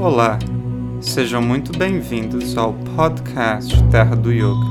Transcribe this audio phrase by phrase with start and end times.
[0.00, 0.38] Olá,
[1.00, 4.64] sejam muito bem-vindos ao podcast Terra do Yoga.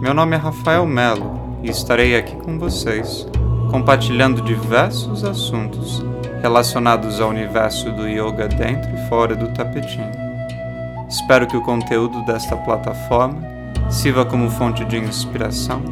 [0.00, 3.26] Meu nome é Rafael Melo e estarei aqui com vocês,
[3.68, 6.04] compartilhando diversos assuntos
[6.40, 10.12] relacionados ao universo do yoga dentro e fora do tapetinho.
[11.08, 13.42] Espero que o conteúdo desta plataforma
[13.90, 15.82] sirva como fonte de inspiração,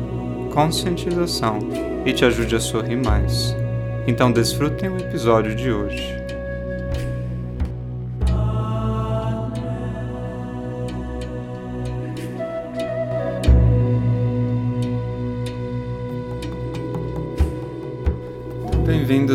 [0.55, 1.59] conscientização
[2.05, 3.56] e te ajude a sorrir mais.
[4.06, 6.16] Então desfrutem o episódio de hoje.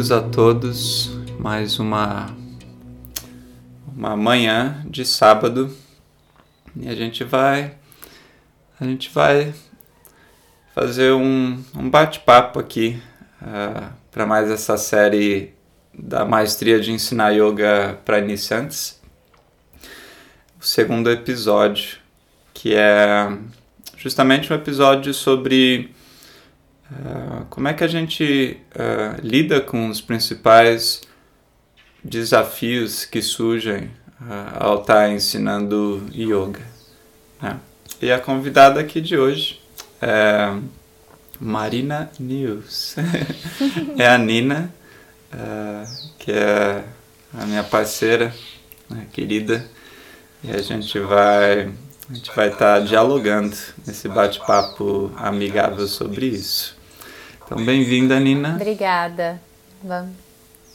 [0.01, 2.35] Bem-vindos a todos, mais uma
[3.95, 5.71] uma manhã de sábado
[6.75, 7.75] e a gente vai
[8.79, 9.53] a gente vai
[10.73, 12.99] fazer um, um bate-papo aqui
[13.43, 15.53] uh, para mais essa série
[15.93, 18.99] da maestria de ensinar yoga para iniciantes.
[20.59, 21.99] O segundo episódio,
[22.55, 23.31] que é
[23.97, 25.93] justamente um episódio sobre
[26.91, 31.01] uh, como é que a gente uh, lida com os principais
[32.03, 33.91] desafios que surgem
[34.59, 36.61] ao estar ensinando yoga.
[37.41, 37.59] Né?
[38.01, 39.59] E a convidada aqui de hoje
[40.01, 40.53] é
[41.39, 42.95] Marina News.
[43.97, 44.71] é a Nina,
[45.33, 46.83] uh, que é
[47.33, 48.33] a minha parceira,
[49.11, 49.65] querida,
[50.43, 51.71] e a gente vai
[52.09, 53.55] a gente vai estar dialogando
[53.87, 56.75] nesse bate-papo amigável sobre isso.
[57.51, 58.55] Então, bem-vinda, Nina.
[58.55, 59.41] Obrigada.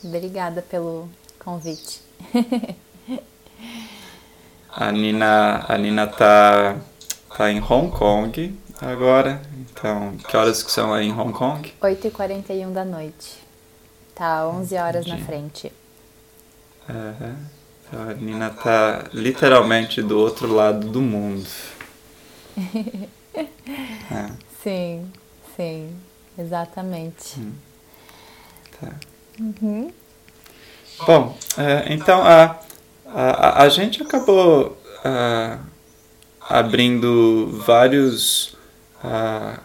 [0.05, 2.03] Obrigada pelo convite.
[4.71, 6.77] a Nina, a Nina tá,
[7.35, 9.41] tá em Hong Kong agora.
[9.59, 11.73] Então, que horas que são aí em Hong Kong?
[11.81, 13.39] 8h41 da noite.
[14.15, 15.73] Tá 11 horas na frente.
[17.89, 21.49] Então a Nina tá literalmente do outro lado do mundo.
[23.34, 24.31] é.
[24.62, 25.11] Sim,
[25.56, 25.97] sim,
[26.39, 27.39] exatamente.
[27.39, 27.53] Hum.
[28.81, 28.93] Tá.
[29.41, 29.93] Uhum.
[31.07, 32.59] Bom, é, então a,
[33.07, 35.59] a, a gente acabou uh,
[36.41, 38.57] abrindo vários
[39.05, 39.61] uh,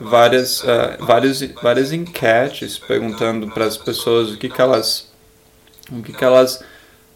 [0.00, 5.10] várias, uh, várias, várias enquetes perguntando para as pessoas o que, que elas
[5.90, 6.62] o que, que elas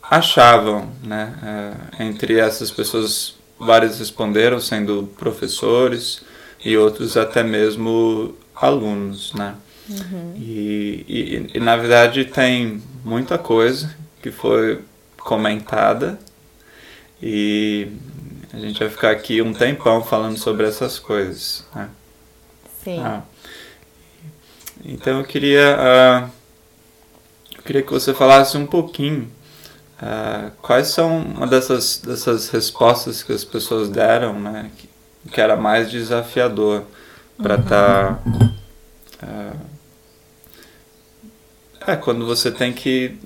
[0.03, 1.77] achavam, né?
[1.99, 6.23] Entre essas pessoas, várias responderam, sendo professores
[6.67, 9.55] e outros até mesmo alunos, né?
[9.89, 10.35] Uhum.
[10.37, 14.81] E, e, e, na verdade tem muita coisa que foi
[15.17, 16.19] comentada
[17.23, 17.87] e
[18.53, 21.65] a gente vai ficar aqui um tempão falando sobre essas coisas.
[21.73, 21.89] Né?
[22.83, 23.01] Sim.
[23.01, 23.23] Ah.
[24.85, 26.31] Então eu queria, uh,
[27.57, 29.31] eu queria que você falasse um pouquinho
[30.03, 34.96] uh, quais são uma dessas, dessas respostas que as pessoas deram, né, que,
[35.31, 36.85] que era mais desafiador
[37.37, 38.23] para estar.
[38.27, 38.55] Uhum.
[39.19, 39.77] Tá, uh,
[41.87, 43.17] é quando você tem que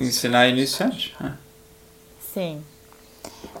[0.00, 1.14] ensinar iniciante.
[1.20, 1.36] Né?
[2.20, 2.64] Sim.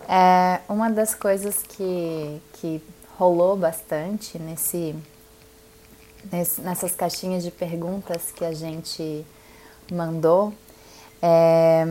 [0.08, 2.82] É, uma das coisas que, que
[3.16, 4.94] rolou bastante nesse,
[6.30, 9.24] nesse, nessas caixinhas de perguntas que a gente
[9.90, 10.52] mandou
[11.22, 11.84] é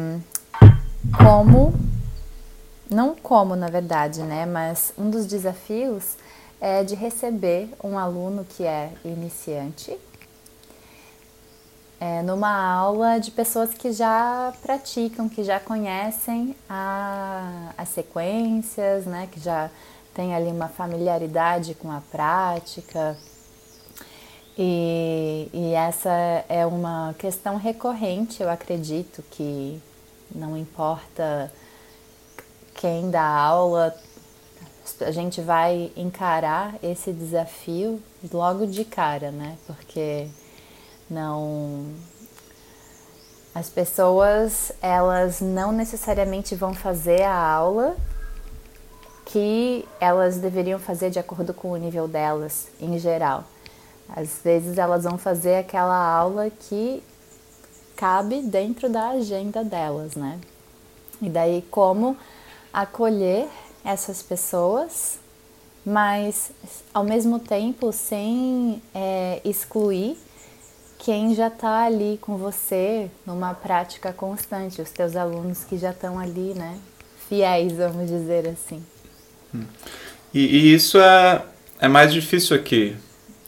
[1.17, 1.73] como,
[2.91, 6.15] não como na verdade, né, mas um dos desafios
[6.59, 9.97] é de receber um aluno que é iniciante
[12.01, 19.29] é, numa aula de pessoas que já praticam, que já conhecem a, as sequências, né,
[19.31, 19.69] que já
[20.11, 23.15] tem ali uma familiaridade com a prática.
[24.57, 26.09] E, e essa
[26.49, 29.79] é uma questão recorrente, eu acredito que
[30.33, 31.53] não importa
[32.81, 33.95] quem dá aula,
[35.01, 38.01] a gente vai encarar esse desafio
[38.33, 39.55] logo de cara, né?
[39.67, 40.27] Porque
[41.07, 41.85] não
[43.53, 47.95] as pessoas elas não necessariamente vão fazer a aula
[49.25, 53.43] que elas deveriam fazer de acordo com o nível delas em geral.
[54.09, 57.03] Às vezes elas vão fazer aquela aula que
[57.95, 60.39] cabe dentro da agenda delas, né?
[61.21, 62.17] E daí como
[62.73, 63.47] acolher
[63.83, 65.19] essas pessoas,
[65.85, 66.51] mas
[66.93, 70.17] ao mesmo tempo sem é, excluir
[70.99, 76.19] quem já está ali com você numa prática constante, os teus alunos que já estão
[76.19, 76.77] ali, né?
[77.27, 78.83] Fiéis, vamos dizer assim.
[79.53, 79.65] Hum.
[80.31, 81.43] E, e, isso é,
[81.79, 82.95] é mais difícil aqui,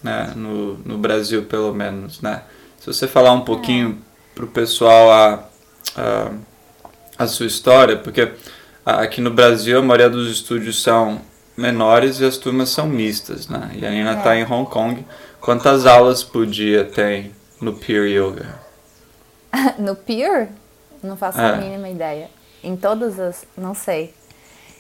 [0.02, 0.34] né?
[0.36, 2.42] No, no Brasil, pelo menos, né?
[2.80, 4.36] Se você falar um pouquinho é.
[4.36, 5.50] para o pessoal a,
[5.96, 6.32] a,
[7.20, 8.34] a sua história, porque
[8.86, 11.22] aqui no Brasil a maioria dos estúdios são
[11.56, 13.72] menores e as turmas são mistas, né?
[13.76, 14.40] E a Nina está é.
[14.40, 15.06] em Hong Kong.
[15.40, 18.60] Quantas aulas por dia tem no Peer Yoga?
[19.78, 20.50] no Peer?
[21.02, 21.50] Não faço é.
[21.50, 22.30] a mínima ideia.
[22.64, 23.46] Em todas as.
[23.58, 24.14] Não sei.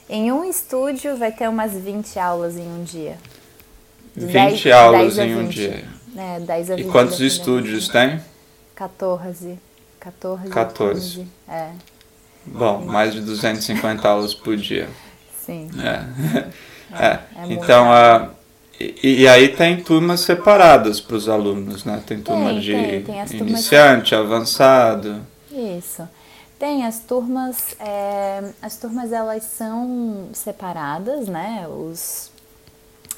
[0.09, 3.17] Em um estúdio vai ter umas 20 aulas em um dia.
[4.15, 5.85] 20 10, aulas 10 em um dia.
[6.15, 8.21] É, 10 a 20 E quantos estúdios tem?
[8.75, 9.59] 14.
[9.99, 10.49] 14.
[10.49, 11.17] 14.
[11.17, 11.27] 15.
[11.47, 11.71] É.
[12.45, 14.89] Bom, mais de 250 aulas por dia.
[15.45, 15.69] Sim.
[15.79, 16.45] É.
[16.93, 17.07] é.
[17.07, 17.19] é.
[17.49, 18.29] Então, a,
[18.79, 22.01] e, e, aí tem turmas separadas para os alunos, né?
[22.05, 24.31] Tem turma tem, de tem, tem iniciante, turmas...
[24.31, 25.21] avançado.
[25.51, 26.07] Isso.
[26.57, 31.67] Tem as turmas, é, as turmas elas são separadas, né?
[31.67, 32.31] Os,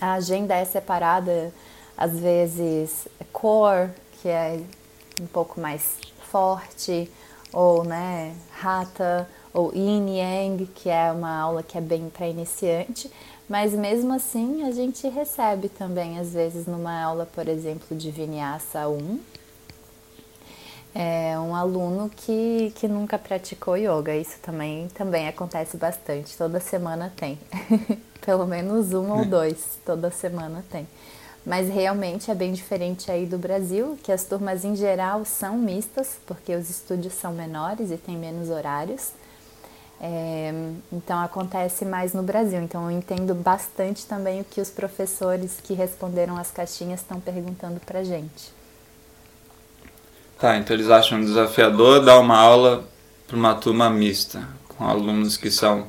[0.01, 1.53] a agenda é separada,
[1.97, 3.89] às vezes core,
[4.21, 4.59] que é
[5.21, 5.95] um pouco mais
[6.31, 7.09] forte,
[7.55, 13.09] ou né, Hatha, ou Yin Yang, que é uma aula que é bem para iniciante,
[13.47, 18.89] mas mesmo assim a gente recebe também, às vezes, numa aula, por exemplo, de Vinyasa
[18.89, 19.19] 1,
[20.93, 24.15] é um aluno que, que nunca praticou yoga.
[24.15, 26.37] Isso também, também acontece bastante.
[26.37, 27.37] Toda semana tem.
[28.25, 30.87] Pelo menos um ou dois, toda semana tem.
[31.45, 36.17] Mas realmente é bem diferente aí do Brasil, que as turmas em geral são mistas,
[36.25, 39.11] porque os estúdios são menores e tem menos horários.
[40.01, 40.51] É,
[40.91, 42.59] então acontece mais no Brasil.
[42.61, 47.79] Então eu entendo bastante também o que os professores que responderam as caixinhas estão perguntando
[47.79, 48.51] pra gente.
[50.39, 52.83] Tá, então eles acham desafiador dar uma aula
[53.27, 55.87] para uma turma mista, com alunos que são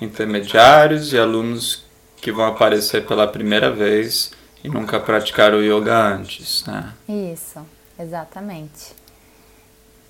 [0.00, 1.84] intermediários e alunos
[2.16, 4.32] que vão aparecer pela primeira vez
[4.66, 6.92] e nunca praticaram yoga antes, né?
[7.08, 7.64] Isso,
[7.96, 8.94] exatamente.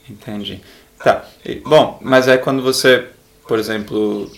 [0.09, 0.63] Entendi.
[0.99, 1.27] Tá.
[1.45, 3.07] E, bom, mas é quando você,
[3.47, 4.31] por exemplo,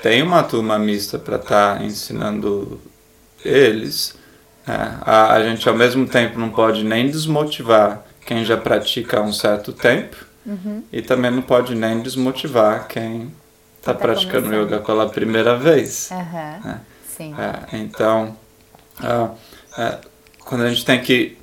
[0.00, 2.80] tem uma turma mista para estar tá ensinando
[3.44, 4.16] eles,
[4.66, 4.98] né?
[5.02, 9.32] a, a gente ao mesmo tempo não pode nem desmotivar quem já pratica há um
[9.32, 10.82] certo tempo uhum.
[10.90, 13.30] e também não pode nem desmotivar quem
[13.78, 14.72] está tá praticando começando.
[14.72, 16.08] yoga pela primeira vez.
[16.10, 16.60] Uhum.
[16.64, 16.80] Né?
[17.06, 17.34] Sim.
[17.38, 18.36] É, então,
[19.00, 19.36] uh,
[19.76, 19.98] é,
[20.40, 21.36] quando a gente tem que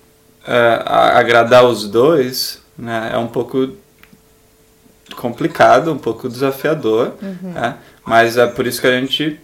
[0.46, 3.70] é, agradar os dois, né, é um pouco
[5.16, 7.52] complicado, um pouco desafiador, uhum.
[7.52, 9.40] né, mas é por isso que a gente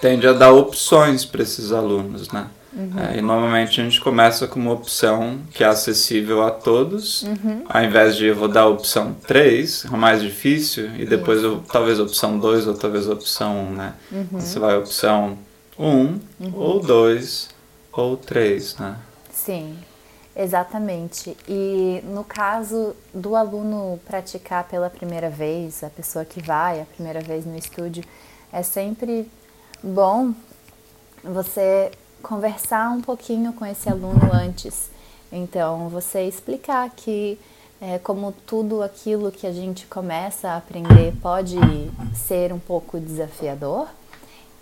[0.00, 2.46] tende a dar opções para esses alunos, né?
[2.76, 2.90] Uhum.
[2.98, 7.62] É, e normalmente a gente começa com uma opção que é acessível a todos, uhum.
[7.68, 11.62] ao invés de eu vou dar a opção 3, é mais difícil, e depois eu,
[11.72, 13.94] talvez a opção 2 ou talvez a opção 1, né?
[14.10, 14.26] Uhum.
[14.32, 15.38] Você vai a opção
[15.78, 16.52] 1 um, uhum.
[16.54, 17.53] ou 2
[17.96, 18.98] ou três, né?
[19.30, 19.78] Sim,
[20.34, 21.36] exatamente.
[21.48, 27.20] E no caso do aluno praticar pela primeira vez, a pessoa que vai a primeira
[27.20, 28.04] vez no estúdio,
[28.52, 29.30] é sempre
[29.82, 30.32] bom
[31.22, 31.90] você
[32.22, 34.90] conversar um pouquinho com esse aluno antes.
[35.30, 37.38] Então, você explicar que
[37.80, 41.56] é, como tudo aquilo que a gente começa a aprender pode
[42.14, 43.88] ser um pouco desafiador,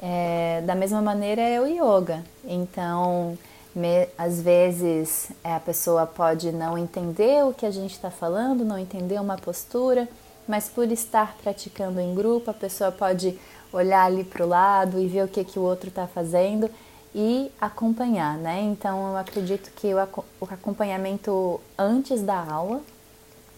[0.02, 2.24] é, da mesma maneira é o yoga.
[2.44, 3.38] Então,
[3.72, 8.64] me, às vezes é, a pessoa pode não entender o que a gente está falando,
[8.64, 10.08] não entender uma postura,
[10.48, 13.38] mas por estar praticando em grupo, a pessoa pode
[13.72, 16.68] olhar ali para o lado e ver o que, que o outro está fazendo
[17.14, 18.60] e acompanhar, né?
[18.60, 22.80] Então, eu acredito que o, o acompanhamento antes da aula,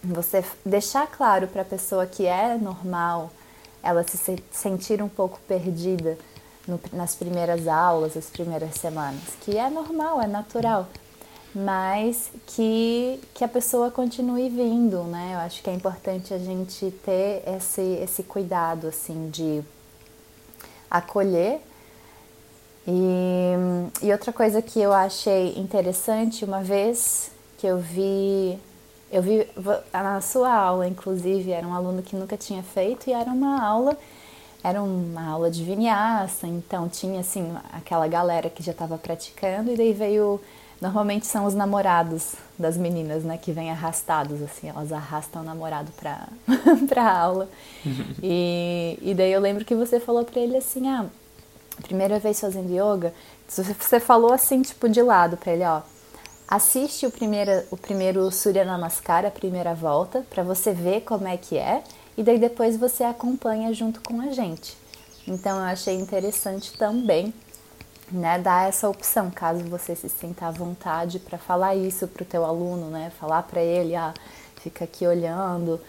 [0.03, 3.31] você deixar claro para a pessoa que é normal
[3.81, 6.17] ela se sentir um pouco perdida
[6.67, 10.87] no, nas primeiras aulas, as primeiras semanas, que é normal, é natural,
[11.53, 15.31] mas que, que a pessoa continue vindo, né?
[15.35, 19.63] Eu acho que é importante a gente ter esse, esse cuidado, assim, de
[20.89, 21.61] acolher.
[22.87, 23.53] E,
[24.01, 28.59] e outra coisa que eu achei interessante, uma vez que eu vi
[29.11, 29.47] eu vi
[29.93, 33.97] na sua aula, inclusive, era um aluno que nunca tinha feito e era uma aula
[34.65, 39.77] era uma aula de vinyasa, então tinha assim aquela galera que já estava praticando e
[39.77, 40.41] daí veio
[40.81, 45.91] normalmente são os namorados das meninas, né, que vêm arrastados assim, elas arrastam o namorado
[45.91, 46.27] para
[46.89, 47.47] para aula.
[48.23, 51.05] E, e daí eu lembro que você falou para ele assim, ah,
[51.83, 53.13] primeira vez fazendo yoga,
[53.47, 55.83] você falou assim tipo de lado para ele, ó,
[56.47, 61.37] assiste o primeiro o primeiro Surya Namaskar, a primeira volta, para você ver como é
[61.37, 61.83] que é
[62.17, 64.77] e daí depois você acompanha junto com a gente.
[65.27, 67.33] Então eu achei interessante também
[68.11, 72.25] né, dar essa opção, caso você se sinta à vontade para falar isso para o
[72.25, 74.13] teu aluno, né, falar para ele, ah,
[74.61, 75.81] fica aqui olhando,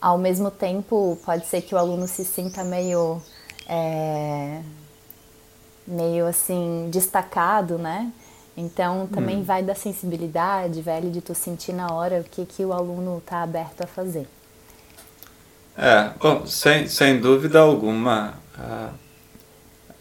[0.00, 3.20] ao mesmo tempo, pode ser que o aluno se sinta meio,
[3.68, 4.62] é,
[5.86, 8.12] meio assim, destacado, né?
[8.56, 9.44] Então, também hum.
[9.44, 13.42] vai da sensibilidade, velho, de tu sentir na hora o que, que o aluno está
[13.42, 14.28] aberto a fazer.
[15.78, 18.34] É, bom, sem, sem dúvida alguma,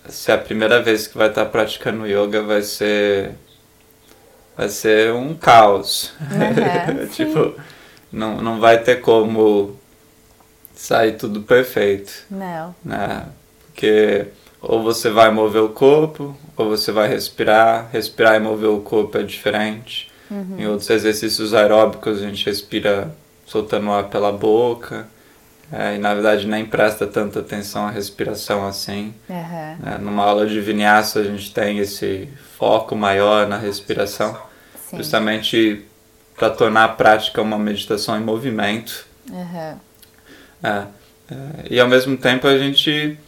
[0.10, 3.36] se a primeira vez que vai estar praticando yoga vai ser
[4.56, 6.14] vai ser um caos.
[6.20, 7.54] Uhum, tipo,
[8.12, 9.78] não, não vai ter como
[10.74, 12.12] sair tudo perfeito.
[12.32, 12.74] Não.
[12.84, 13.28] Né?
[13.68, 14.28] Porque
[14.60, 17.90] ou você vai mover o corpo, ou você vai respirar.
[17.92, 20.12] Respirar e mover o corpo é diferente.
[20.32, 20.56] Uhum.
[20.58, 23.14] Em outros exercícios aeróbicos a gente respira
[23.46, 25.08] soltando ar pela boca.
[25.72, 29.14] É, e na verdade nem presta tanta atenção à respiração assim.
[29.28, 29.78] Uhum.
[29.86, 34.38] É, numa aula de vinyasa a gente tem esse foco maior na respiração,
[34.90, 34.98] Sim.
[34.98, 35.86] justamente
[36.38, 39.06] para tornar a prática uma meditação em movimento.
[39.30, 39.78] Uhum.
[40.64, 40.84] É,
[41.70, 43.20] e ao mesmo tempo a gente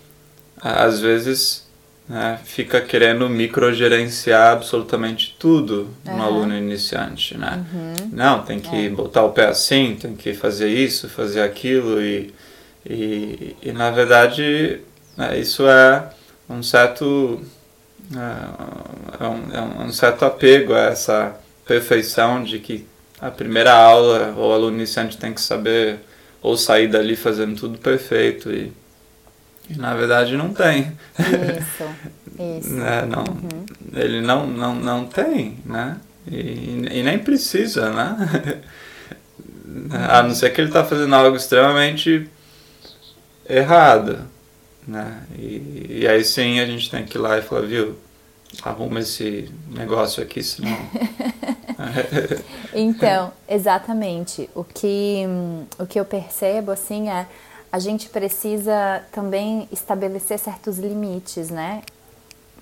[0.61, 1.68] às vezes
[2.09, 6.17] né, fica querendo microgerenciar absolutamente tudo uhum.
[6.17, 7.63] no aluno iniciante, né?
[7.71, 8.09] Uhum.
[8.11, 8.89] Não, tem que é.
[8.89, 12.33] botar o pé assim, tem que fazer isso, fazer aquilo e,
[12.83, 14.81] e, e na verdade
[15.15, 16.09] né, isso é
[16.49, 17.41] um certo
[18.15, 22.87] é, é, um, é um certo apego a essa perfeição de que
[23.21, 25.99] a primeira aula o aluno iniciante tem que saber
[26.41, 28.73] ou sair dali fazendo tudo perfeito e
[29.77, 30.97] na verdade não tem.
[31.19, 31.83] Isso,
[32.59, 32.73] isso.
[32.73, 33.05] né?
[33.05, 33.65] não, uhum.
[33.93, 35.97] Ele não, não, não tem, né?
[36.27, 38.61] E, e nem precisa, né?
[40.09, 42.29] A não ser que ele está fazendo algo extremamente
[43.47, 44.19] errado,
[44.87, 45.23] né?
[45.37, 47.97] E, e aí sim a gente tem que ir lá e falar, viu,
[48.63, 50.77] arruma esse negócio aqui, senão...
[52.73, 54.49] então, exatamente.
[54.55, 55.23] O que,
[55.77, 57.27] o que eu percebo, assim, é
[57.71, 61.83] a gente precisa também estabelecer certos limites, né?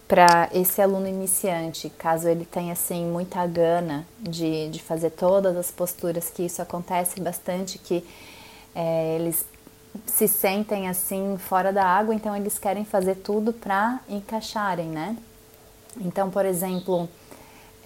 [0.07, 5.69] Para esse aluno iniciante, caso ele tenha assim muita gana de, de fazer todas as
[5.69, 8.05] posturas, que isso acontece bastante, que
[8.73, 9.45] é, eles
[10.05, 15.17] se sentem assim fora da água, então eles querem fazer tudo para encaixarem, né?
[15.99, 17.09] Então, por exemplo,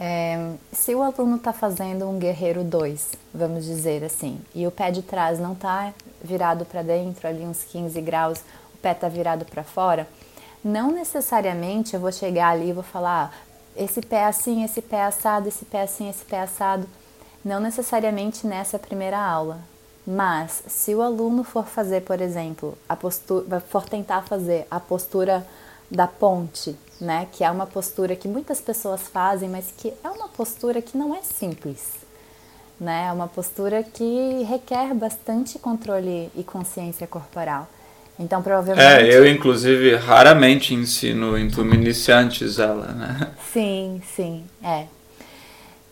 [0.04, 4.90] é, se o aluno está fazendo um guerreiro 2, vamos dizer assim, e o pé
[4.90, 5.94] de trás não está
[6.24, 8.40] virado para dentro, ali uns 15 graus,
[8.74, 10.08] o pé está virado para fora,
[10.64, 15.04] não necessariamente eu vou chegar ali e vou falar, ah, esse pé assim, esse pé
[15.04, 16.88] assado, esse pé assim, esse pé assado.
[17.46, 19.60] Não necessariamente nessa primeira aula.
[20.06, 25.46] Mas se o aluno for fazer, por exemplo, a postura, for tentar fazer a postura
[25.92, 27.28] da ponte, né?
[27.34, 31.14] Que é uma postura que muitas pessoas fazem, mas que é uma postura que não
[31.14, 31.96] é simples,
[32.80, 33.08] né?
[33.10, 37.68] É uma postura que requer bastante controle e consciência corporal.
[38.18, 39.10] Então, provavelmente.
[39.10, 43.32] É, eu inclusive raramente ensino em turma iniciantes ela, né?
[43.52, 44.86] Sim, sim, é.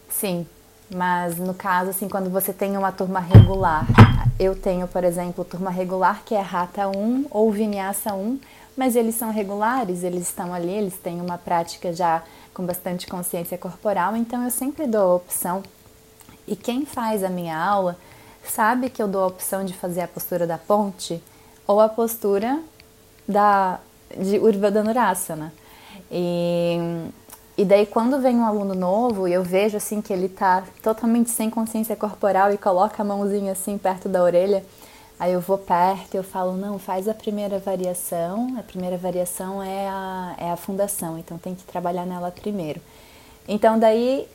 [0.10, 0.46] Sim,
[0.94, 3.86] mas no caso, assim, quando você tem uma turma regular,
[4.40, 8.40] eu tenho, por exemplo, turma regular que é Rata 1 ou Vinyasa 1,
[8.80, 13.58] mas eles são regulares, eles estão ali, eles têm uma prática já com bastante consciência
[13.58, 15.62] corporal, então eu sempre dou a opção.
[16.48, 17.98] E quem faz a minha aula
[18.42, 21.22] sabe que eu dou a opção de fazer a postura da ponte
[21.68, 22.58] ou a postura
[23.28, 23.82] da
[24.18, 25.52] de Urvadanurasana.
[26.10, 26.78] E,
[27.58, 31.32] e daí quando vem um aluno novo e eu vejo assim que ele está totalmente
[31.32, 34.64] sem consciência corporal e coloca a mãozinha assim perto da orelha,
[35.20, 39.88] Aí eu vou perto eu falo, não, faz a primeira variação, a primeira variação é
[39.90, 42.80] a, é a fundação, então tem que trabalhar nela primeiro.
[43.48, 44.28] Então daí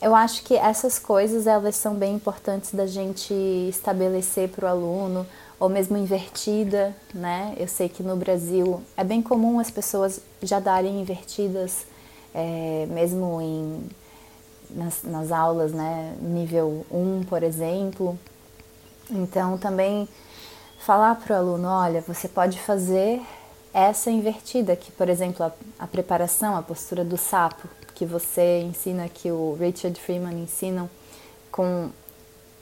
[0.00, 3.34] eu acho que essas coisas elas são bem importantes da gente
[3.68, 5.26] estabelecer para o aluno,
[5.58, 7.54] ou mesmo invertida, né?
[7.56, 11.86] Eu sei que no Brasil é bem comum as pessoas já darem invertidas,
[12.34, 13.88] é, mesmo em,
[14.70, 16.14] nas, nas aulas, né?
[16.20, 18.18] Nível 1, por exemplo.
[19.10, 20.08] Então, também
[20.78, 23.20] falar para o aluno: olha, você pode fazer
[23.72, 29.08] essa invertida, que, por exemplo, a, a, preparação, a postura do sapo, que você ensina,
[29.08, 30.90] que o Richard Freeman ensina,
[31.52, 31.90] com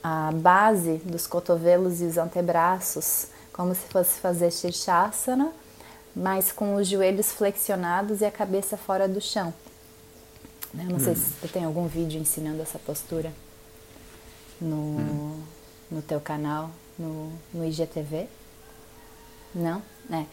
[0.03, 5.51] a base dos cotovelos e os antebraços, como se fosse fazer Shirshasana,
[6.15, 9.53] mas com os joelhos flexionados e a cabeça fora do chão.
[10.77, 10.99] Eu não hum.
[10.99, 13.31] sei se tem algum vídeo ensinando essa postura
[14.59, 14.75] no.
[14.75, 15.54] Hum
[15.89, 18.27] no teu canal, no, no IGTV?
[19.53, 19.81] Não?
[20.11, 20.25] É.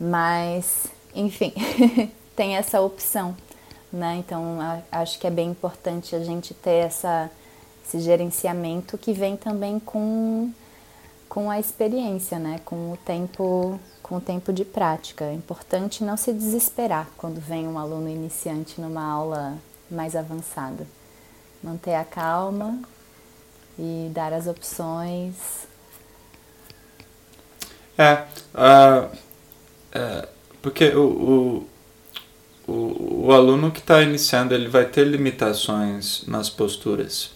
[0.00, 1.52] Mas, enfim,
[2.36, 3.36] tem essa opção,
[3.92, 4.16] né?
[4.16, 4.58] Então,
[4.90, 7.30] acho que é bem importante a gente ter essa,
[7.84, 10.52] esse gerenciamento que vem também com,
[11.28, 12.60] com com a experiência, né?
[12.64, 15.26] Com o tempo, com o tempo de prática.
[15.26, 19.58] É importante não se desesperar quando vem um aluno iniciante numa aula
[19.90, 20.86] mais avançada.
[21.62, 22.80] Manter a calma
[23.78, 25.68] e dar as opções.
[27.96, 29.16] É, uh,
[29.92, 30.28] é
[30.60, 31.66] porque o,
[32.66, 37.30] o, o, o aluno que está iniciando ele vai ter limitações nas posturas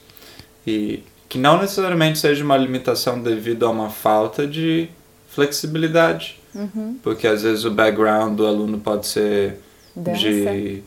[0.67, 4.89] e que não necessariamente seja uma limitação devido a uma falta de
[5.29, 6.99] flexibilidade, uhum.
[7.03, 9.59] porque às vezes o background do aluno pode ser
[9.97, 10.19] Dança.
[10.19, 10.83] de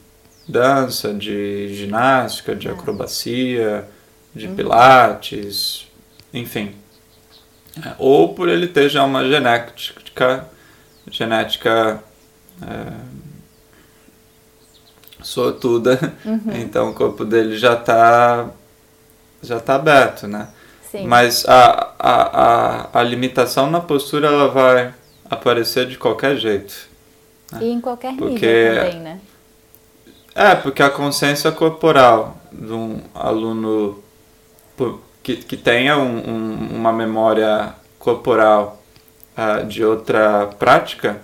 [0.47, 2.71] dança, de ginástica, de É.
[2.71, 3.87] acrobacia,
[4.35, 5.87] de pilates,
[6.33, 6.75] enfim.
[7.83, 10.45] É, Ou por ele ter já uma genética,
[11.09, 12.03] genética
[12.61, 12.91] é,
[15.23, 16.13] sortuda,
[16.55, 18.49] então o corpo dele já está
[19.41, 20.47] já tá aberto, né?
[20.91, 21.05] Sim.
[21.07, 22.41] Mas a, a,
[22.93, 24.93] a, a limitação na postura ela vai
[25.29, 26.73] aparecer de qualquer jeito.
[27.61, 29.19] E em qualquer Porque- nível também, né?
[30.33, 34.03] É, porque a consciência corporal de um aluno
[35.23, 38.81] que, que tenha um- um- uma memória corporal
[39.37, 41.19] ah, de outra prática,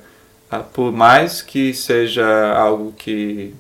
[0.50, 3.56] ah, por mais que seja algo que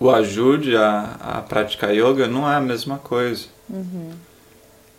[0.00, 3.46] o ajude a, a praticar yoga, não é a mesma coisa.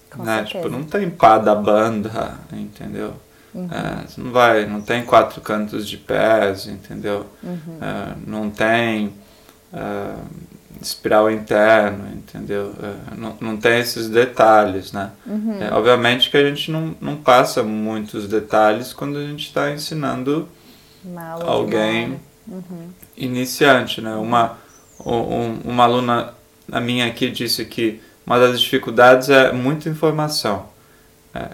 [0.09, 0.43] Com né?
[0.45, 3.13] Tipo, não tem pá da banda, entendeu?
[3.53, 3.67] Uhum.
[3.71, 7.25] É, não vai, não tem quatro cantos de pés, entendeu?
[7.43, 7.77] Uhum.
[7.81, 9.13] É, não tem
[9.73, 10.13] é,
[10.87, 12.73] espiral interno, entendeu?
[12.81, 15.11] É, não, não tem esses detalhes, né?
[15.25, 15.61] Uhum.
[15.61, 20.47] É, obviamente que a gente não, não passa muitos detalhes quando a gente está ensinando
[21.45, 22.19] alguém.
[22.47, 22.89] Uhum.
[23.17, 24.13] iniciante, né?
[24.15, 24.59] Uma,
[25.03, 26.35] um, uma aluna
[26.71, 30.67] a minha aqui disse que uma das dificuldades é muita informação.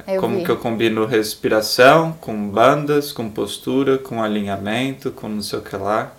[0.05, 0.45] É, como vi.
[0.45, 5.75] que eu combino respiração com bandas, com postura, com alinhamento, com não sei o que
[5.75, 6.13] lá.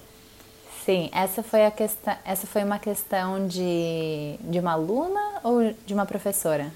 [0.84, 2.14] Sim, essa foi a questão.
[2.24, 6.72] Essa foi uma questão de, de uma aluna ou de uma professora?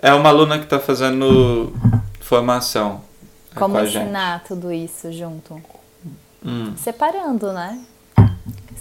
[0.00, 1.72] É uma aluna que está fazendo
[2.20, 3.02] formação
[3.52, 5.62] é, Como ensinar tudo isso junto?
[6.44, 7.80] Hum, Separando, né?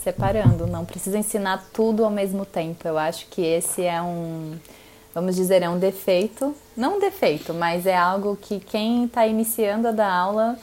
[0.04, 0.65] Separando.
[0.67, 2.88] Não precisa ensinar tudo ao mesmo tempo.
[2.88, 4.58] Eu acho que esse é um,
[5.13, 6.56] vamos dizer, é um defeito.
[6.75, 10.58] Não um defeito, mas é algo que quem está iniciando a dar aula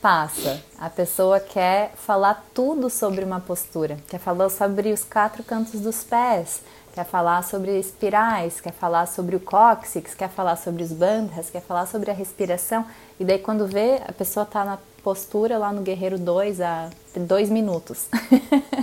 [0.00, 0.60] passa.
[0.78, 3.98] A pessoa quer falar tudo sobre uma postura.
[4.08, 6.62] Quer falar sobre os quatro cantos dos pés.
[6.94, 11.62] Quer falar sobre espirais, quer falar sobre o cóccix, quer falar sobre os bandhas, quer
[11.62, 12.84] falar sobre a respiração.
[13.20, 17.50] E daí quando vê, a pessoa está na postura lá no Guerreiro 2 há dois
[17.50, 18.06] minutos.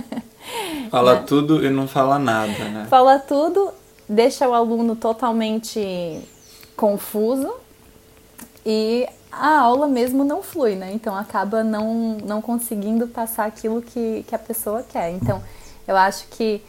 [0.90, 1.24] fala Né?
[1.26, 2.86] tudo e não fala nada, né?
[2.88, 3.70] Fala tudo,
[4.08, 6.20] deixa o aluno totalmente
[6.74, 7.52] confuso
[8.64, 9.06] e
[9.38, 10.92] a aula mesmo não flui, né?
[10.92, 15.10] Então acaba não, não conseguindo passar aquilo que, que a pessoa quer.
[15.12, 15.42] Então
[15.86, 16.62] eu acho que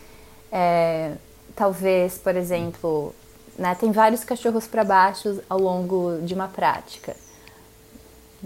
[0.52, 1.14] é,
[1.56, 3.14] talvez, por exemplo,
[3.58, 7.16] né, tem vários cachorros para baixo ao longo de uma prática.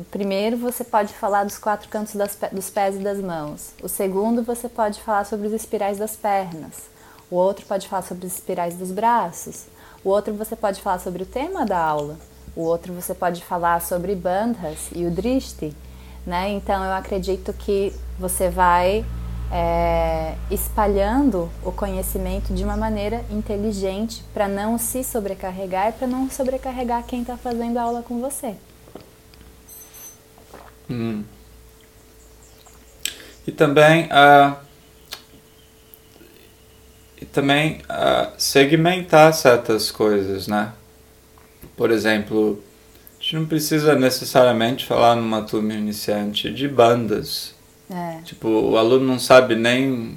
[0.09, 3.71] Primeiro, você pode falar dos quatro cantos das dos pés e das mãos.
[3.83, 6.89] O segundo, você pode falar sobre os espirais das pernas.
[7.29, 9.65] O outro pode falar sobre os espirais dos braços.
[10.03, 12.17] O outro, você pode falar sobre o tema da aula.
[12.55, 15.73] O outro, você pode falar sobre bandhas e o drishti.
[16.25, 16.49] Né?
[16.51, 19.05] Então, eu acredito que você vai
[19.51, 26.29] é, espalhando o conhecimento de uma maneira inteligente para não se sobrecarregar e para não
[26.29, 28.55] sobrecarregar quem está fazendo a aula com você.
[30.89, 31.23] Hum.
[33.45, 34.57] E também ah,
[37.19, 40.73] e também ah, segmentar certas coisas, né?
[41.81, 42.61] Por exemplo,
[43.19, 47.55] a gente não precisa necessariamente falar numa turma iniciante de bandas.
[47.89, 48.21] É.
[48.23, 50.15] Tipo, o aluno não sabe nem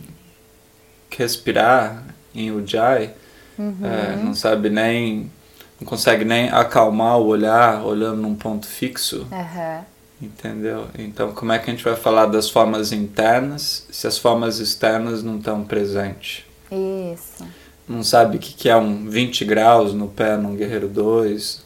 [1.09, 3.13] respirar em Ujjayi,
[3.59, 5.33] é, não sabe nem,
[5.81, 9.27] não consegue nem acalmar o olhar olhando num ponto fixo.
[9.33, 9.87] Aham.
[10.21, 10.89] Entendeu?
[10.99, 15.23] Então, como é que a gente vai falar das formas internas se as formas externas
[15.23, 16.45] não estão presentes?
[16.71, 17.43] Isso.
[17.87, 21.63] Não sabe o que é um 20 graus no pé num Guerreiro 2,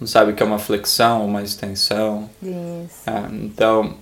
[0.00, 2.30] não sabe o que é uma flexão, uma extensão.
[2.42, 3.00] Isso.
[3.06, 3.96] Ah, então,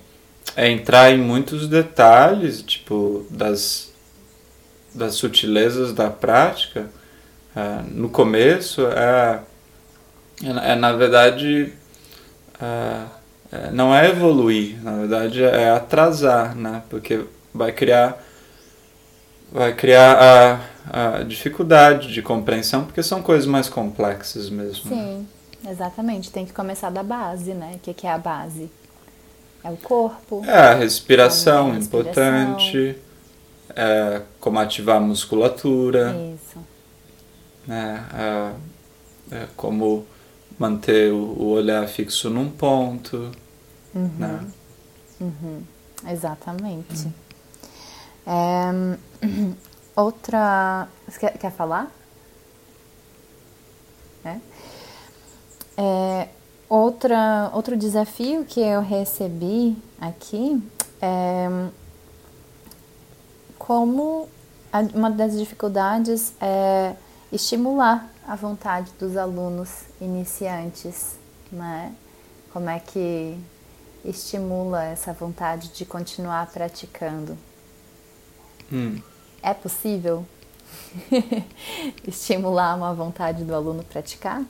[0.55, 3.91] é entrar em muitos detalhes, tipo, das,
[4.93, 6.89] das sutilezas da prática.
[7.55, 9.41] Ah, no começo, é,
[10.43, 11.73] é, é, na verdade,
[12.61, 13.07] ah,
[13.51, 16.83] é, não é evoluir, na verdade é atrasar, né?
[16.89, 17.21] Porque
[17.53, 18.23] vai criar,
[19.51, 20.59] vai criar a,
[20.91, 24.95] a dificuldade de compreensão, porque são coisas mais complexas mesmo.
[24.95, 24.97] né?
[24.97, 25.27] Sim.
[25.69, 27.73] Exatamente, tem que começar da base, né?
[27.75, 28.69] O que, que é a base?
[29.63, 30.43] É o corpo.
[30.45, 32.95] É, a respiração, é importante.
[33.75, 36.15] É, como ativar a musculatura.
[36.33, 36.57] Isso.
[37.65, 38.05] Né?
[38.13, 40.05] É, é, como
[40.57, 43.31] manter o, olhar fixo num ponto.
[43.93, 44.11] Uhum.
[44.17, 44.47] Né?
[45.19, 45.61] Uhum.
[46.07, 47.11] Exatamente.
[48.25, 48.97] Uhum.
[49.97, 50.87] outra.
[51.07, 51.91] Você quer, quer falar?
[54.23, 54.37] É?
[55.77, 56.29] É,
[56.69, 60.61] outra, outro desafio que eu recebi aqui
[61.01, 61.47] é
[63.57, 64.29] como
[64.93, 66.95] uma das dificuldades é
[67.31, 71.17] estimular a vontade dos alunos iniciantes,
[71.51, 71.93] né?
[72.51, 73.37] Como é que
[74.03, 77.37] estimula essa vontade de continuar praticando?
[78.71, 79.01] Hum.
[79.41, 80.25] É possível
[82.07, 84.43] estimular uma vontade do aluno praticar?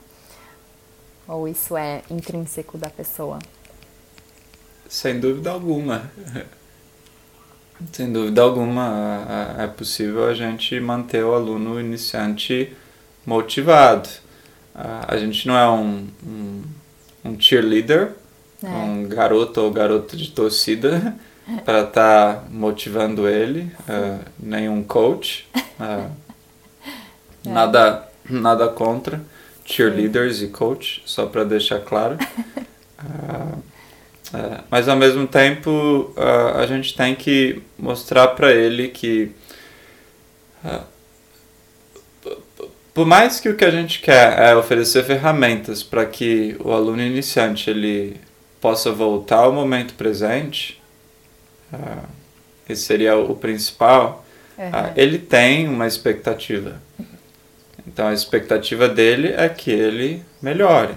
[1.26, 3.38] Ou isso é intrínseco da pessoa?
[4.88, 6.10] Sem dúvida alguma.
[7.92, 9.26] Sem dúvida alguma,
[9.58, 12.74] é possível a gente manter o aluno iniciante
[13.24, 14.08] motivado.
[14.74, 16.62] A gente não é um, um,
[17.24, 18.14] um cheerleader,
[18.62, 18.68] é.
[18.68, 21.14] um garoto ou garota de torcida
[21.64, 25.48] para estar tá motivando ele, uh, nenhum coach.
[25.78, 26.10] Uh,
[27.46, 27.48] é.
[27.48, 29.20] Nada, nada contra
[29.64, 30.46] cheerleaders Sim.
[30.46, 32.16] e coach, só para deixar claro.
[33.02, 33.62] Uh,
[34.70, 36.12] mas ao mesmo tempo
[36.54, 39.32] a gente tem que mostrar para ele que
[42.98, 47.00] por mais que o que a gente quer é oferecer ferramentas para que o aluno
[47.00, 48.20] iniciante ele
[48.60, 50.77] possa voltar ao momento presente,
[52.68, 54.24] esse seria o principal,
[54.58, 54.92] uhum.
[54.96, 56.80] ele tem uma expectativa.
[57.86, 60.94] Então a expectativa dele é que ele melhore.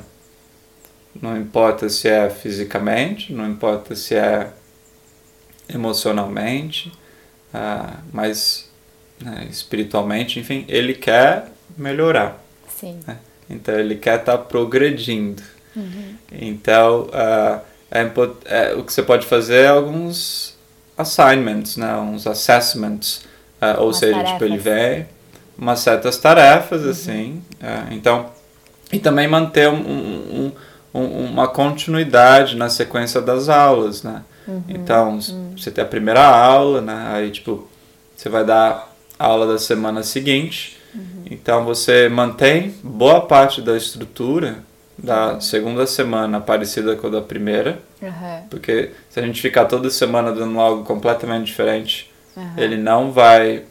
[1.19, 4.51] Não importa se é fisicamente, não importa se é
[5.73, 6.89] emocionalmente,
[7.53, 8.69] uh, mas
[9.21, 11.45] né, espiritualmente, enfim, ele quer
[11.77, 12.43] melhorar.
[13.07, 13.17] Né?
[13.49, 15.41] Então ele quer estar tá progredindo.
[15.75, 16.15] Uhum.
[16.31, 18.09] Então uh, é,
[18.45, 20.50] é, o que você pode fazer é alguns
[20.97, 23.23] assignments, né, uns assessments,
[23.61, 24.33] uh, ou As seja, tarefas.
[24.33, 25.07] tipo ele vem
[25.57, 26.89] umas certas tarefas, uhum.
[26.89, 27.43] assim.
[27.61, 28.31] É, então,
[28.91, 30.51] e também manter um, um,
[30.93, 34.23] um, uma continuidade na sequência das aulas, né?
[34.47, 34.63] Uhum.
[34.67, 35.53] Então, uhum.
[35.55, 37.11] você tem a primeira aula, né?
[37.13, 37.69] Aí, tipo,
[38.15, 40.77] você vai dar a aula da semana seguinte.
[40.93, 41.23] Uhum.
[41.29, 44.57] Então, você mantém boa parte da estrutura
[44.97, 47.79] da segunda semana parecida com a da primeira.
[48.49, 52.11] Porque se a gente ficar toda semana dando algo completamente diferente,
[52.57, 53.63] ele não vai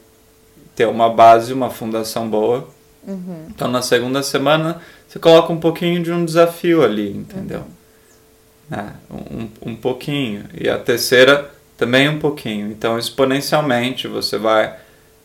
[0.75, 2.69] ter uma base, uma fundação boa.
[3.07, 3.47] Uhum.
[3.49, 7.61] Então na segunda semana você coloca um pouquinho de um desafio ali, entendeu?
[7.61, 7.67] Uhum.
[8.69, 8.93] Né?
[9.11, 10.45] Um, um pouquinho.
[10.59, 12.71] E a terceira também um pouquinho.
[12.71, 14.77] Então exponencialmente você vai.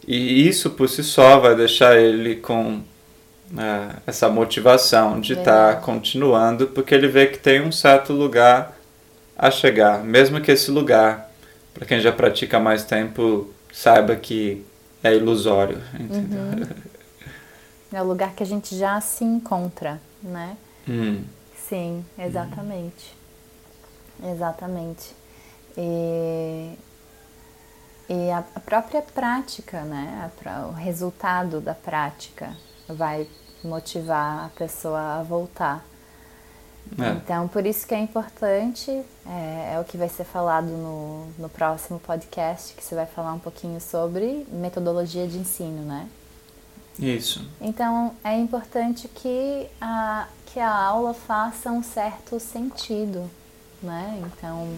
[0.07, 2.81] E isso por si só vai deixar ele com
[3.51, 8.77] uh, essa motivação de estar tá continuando, porque ele vê que tem um certo lugar
[9.37, 10.03] a chegar.
[10.03, 11.29] Mesmo que esse lugar,
[11.73, 14.65] para quem já pratica mais tempo, saiba que
[15.03, 15.81] é ilusório.
[15.99, 16.39] Entendeu?
[16.39, 16.67] Uhum.
[17.93, 20.57] É o lugar que a gente já se encontra, né?
[20.87, 21.23] Hum.
[21.69, 23.15] Sim, exatamente.
[24.21, 24.31] Hum.
[24.33, 25.15] Exatamente.
[25.77, 26.73] E,
[28.09, 30.31] e a, a, própria prática, né?
[30.45, 32.55] A, o resultado da prática
[32.87, 33.27] vai
[33.63, 35.85] motivar a pessoa a voltar.
[36.99, 37.11] É.
[37.13, 38.91] Então, por isso que é importante,
[39.25, 43.33] é, é, o que vai ser falado no, no próximo podcast, que você vai falar
[43.33, 46.07] um pouquinho sobre metodologia de ensino, né?
[46.99, 47.45] Isso.
[47.59, 53.29] Então, é importante que a, que a aula faça um certo sentido,
[53.81, 54.23] né?
[54.27, 54.69] Então,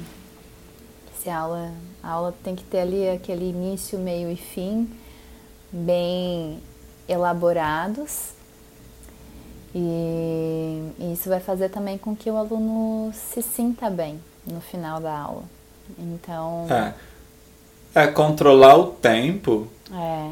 [1.22, 4.90] se a aula, a aula tem que ter ali aquele início, meio e fim
[5.72, 6.62] bem
[7.08, 8.38] elaborados
[9.80, 15.16] e, isso vai fazer também com que o aluno se sinta bem no final da
[15.16, 15.44] aula.
[16.00, 16.66] Então.
[16.70, 19.68] É, é controlar o tempo.
[19.92, 20.32] É.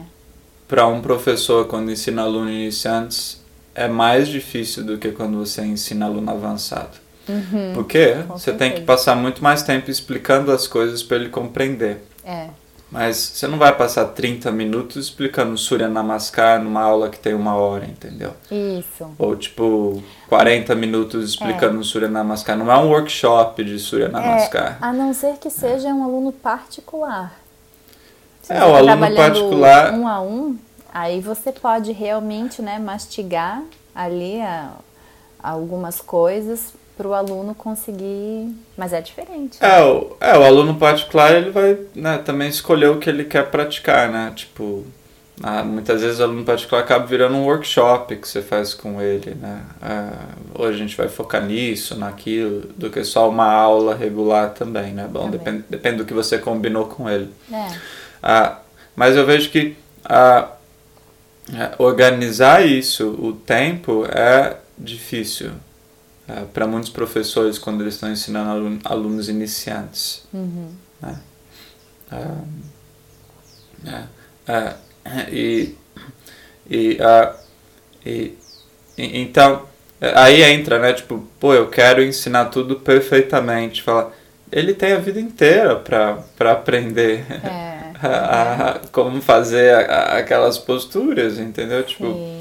[0.68, 3.40] Para um professor, quando ensina aluno iniciantes,
[3.76, 6.98] é mais difícil do que quando você ensina aluno avançado.
[7.28, 12.04] Uhum, Porque você tem que passar muito mais tempo explicando as coisas para ele compreender.
[12.24, 12.50] É.
[12.92, 17.56] Mas você não vai passar 30 minutos explicando Surya Namaskar numa aula que tem uma
[17.56, 18.34] hora, entendeu?
[18.52, 19.10] Isso.
[19.18, 21.84] Ou tipo, 40 minutos explicando é.
[21.84, 22.58] Surya Namaskar.
[22.58, 24.78] Não é um workshop de Surya Namaskar.
[24.82, 25.94] É, a não ser que seja é.
[25.94, 27.34] um aluno particular.
[28.42, 29.94] Se é, o aluno particular.
[29.94, 30.58] Um a um,
[30.94, 34.74] aí você pode realmente né, mastigar ali a,
[35.42, 39.58] algumas coisas para o aluno conseguir, mas é diferente.
[39.62, 43.50] É, o, é, o aluno particular ele vai né, também escolher o que ele quer
[43.50, 44.32] praticar, né?
[44.36, 44.86] Tipo,
[45.44, 49.36] ah, muitas vezes o aluno particular acaba virando um workshop que você faz com ele,
[49.36, 49.64] né?
[49.82, 54.94] Ah, hoje a gente vai focar nisso, naquilo, do que só uma aula regular também,
[54.94, 55.08] né?
[55.12, 55.40] Bom, também.
[55.40, 57.30] Depende, depende do que você combinou com ele.
[57.52, 57.68] É.
[58.24, 58.60] Ah,
[58.96, 60.50] mas eu vejo que ah,
[61.54, 65.52] é, organizar isso, o tempo, é difícil
[66.28, 70.24] é, para muitos professores quando eles estão ensinando alunos iniciantes.
[70.34, 70.72] Uhum.
[71.02, 71.20] Né?
[74.48, 74.76] É,
[75.32, 75.76] e,
[76.70, 77.36] e, uh,
[78.06, 78.38] e,
[78.98, 79.68] e, então
[80.16, 84.12] aí entra né tipo pô eu quero ensinar tudo perfeitamente fala
[84.52, 91.38] ele tem a vida inteira para aprender é, a, a, como fazer a, aquelas posturas
[91.40, 92.40] entendeu tipo Sim.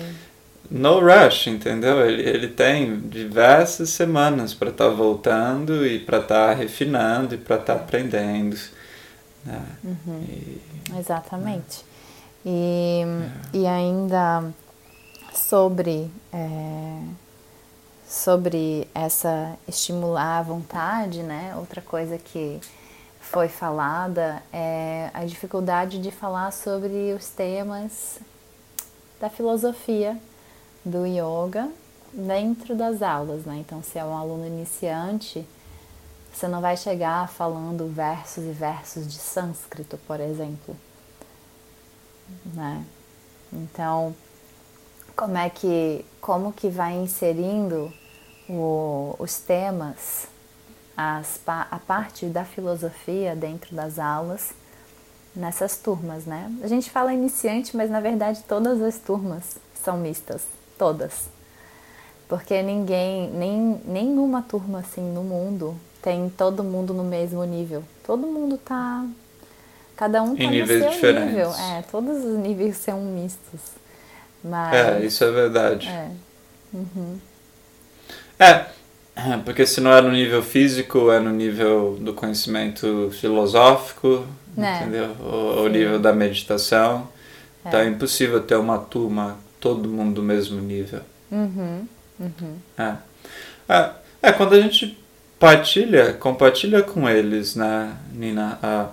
[0.70, 6.48] No rush entendeu ele, ele tem diversas semanas para estar tá voltando e para estar
[6.48, 8.56] tá refinando e para estar tá aprendendo
[9.44, 9.62] né?
[9.84, 10.24] Uhum.
[10.28, 10.62] E,
[10.98, 11.84] Exatamente.
[12.44, 13.02] E,
[13.52, 13.56] é.
[13.56, 14.44] e ainda
[15.32, 17.00] sobre, é,
[18.06, 21.54] sobre essa estimular a vontade, né?
[21.56, 22.60] Outra coisa que
[23.20, 28.18] foi falada é a dificuldade de falar sobre os temas
[29.20, 30.18] da filosofia
[30.84, 31.70] do yoga
[32.12, 33.56] dentro das aulas, né?
[33.58, 35.46] Então, se é um aluno iniciante,
[36.32, 40.76] você não vai chegar falando versos e versos de sânscrito, por exemplo
[42.54, 42.84] né?
[43.52, 44.14] Então,
[45.16, 47.92] como é que como que vai inserindo
[48.48, 50.26] o, os temas,
[50.96, 54.52] as, a parte da filosofia dentro das aulas
[55.34, 56.50] nessas turmas, né?
[56.62, 60.42] A gente fala iniciante, mas na verdade todas as turmas são mistas,
[60.78, 61.28] todas.
[62.28, 67.82] Porque ninguém, nem nenhuma turma assim no mundo tem todo mundo no mesmo nível.
[68.06, 69.06] Todo mundo tá
[69.96, 71.28] Cada um tem tá níveis no seu diferentes.
[71.28, 71.54] nível.
[71.54, 73.60] É, todos os níveis são mistos.
[74.42, 75.88] Mas, é, isso é verdade.
[75.88, 76.10] É.
[76.72, 77.18] Uhum.
[78.38, 78.66] É,
[79.44, 84.80] porque se não é no nível físico, é no nível do conhecimento filosófico, né?
[84.82, 85.10] entendeu?
[85.20, 87.08] O, o, nível da meditação.
[87.64, 87.68] É.
[87.68, 91.00] Então é impossível ter uma turma, todo mundo do mesmo nível.
[91.32, 91.88] Uhum.
[92.20, 92.56] Uhum.
[92.76, 92.94] É.
[93.66, 93.90] é.
[94.22, 94.98] É, quando a gente
[95.38, 98.88] partilha, compartilha com eles, né, Nina, a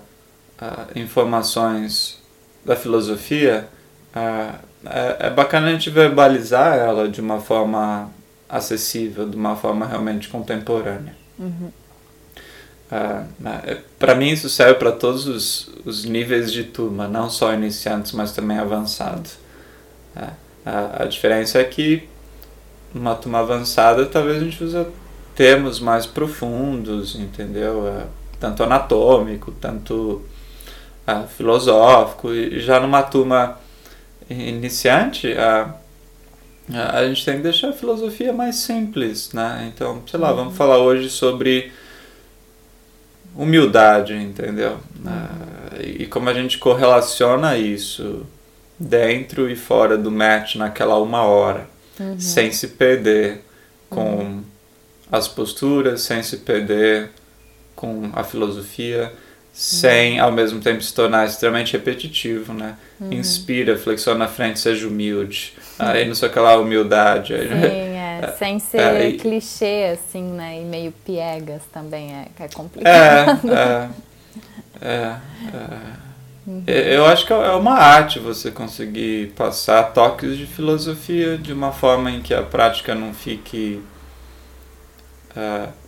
[0.62, 2.22] uh, informações
[2.66, 3.68] da filosofia,
[4.16, 8.10] uh, é, é bacana a gente verbalizar ela de uma forma
[8.50, 11.16] acessível, de uma forma realmente contemporânea.
[11.38, 11.72] Uhum.
[12.92, 18.12] Uh, para mim isso serve para todos os, os, níveis de turma, não só iniciantes,
[18.12, 19.34] mas também avançados.
[20.16, 22.08] Uh, a, a diferença é que
[22.93, 24.86] numa turma avançada talvez a gente use
[25.36, 27.80] termos mais profundos, entendeu?
[27.80, 28.08] Uh,
[28.39, 30.21] tanto anatômico, tanto
[31.08, 33.58] uh, filosófico, e já numa turma
[34.30, 35.76] iniciante, a,
[36.74, 39.71] a gente tem que deixar a filosofia mais simples, né?
[39.74, 41.71] Então, sei lá, vamos falar hoje sobre
[43.36, 44.78] humildade, entendeu?
[45.06, 48.26] Uh, e como a gente correlaciona isso
[48.82, 51.67] dentro e fora do match naquela uma hora,
[52.00, 52.20] uhum.
[52.20, 53.41] sem se perder
[53.89, 54.44] com uhum.
[55.12, 57.10] as posturas, sem se perder
[57.76, 59.12] com a filosofia
[59.54, 62.78] sem ao mesmo tempo se tornar extremamente repetitivo, né?
[63.00, 63.12] Uhum.
[63.12, 65.54] Inspira, flexiona na frente, seja humilde.
[65.78, 67.34] Aí não sei aquela humildade.
[67.34, 68.20] Sim, é.
[68.24, 68.36] é.
[68.38, 70.62] Sem ser é, clichê, assim, né?
[70.62, 73.52] E meio piegas também, é, que é complicado.
[73.52, 73.89] É,
[74.82, 76.11] é, é,
[76.45, 76.63] uhum.
[76.67, 82.12] Eu acho que é uma arte você conseguir passar toques de filosofia de uma forma
[82.12, 83.82] em que a prática não fique...
[85.36, 85.82] Uh,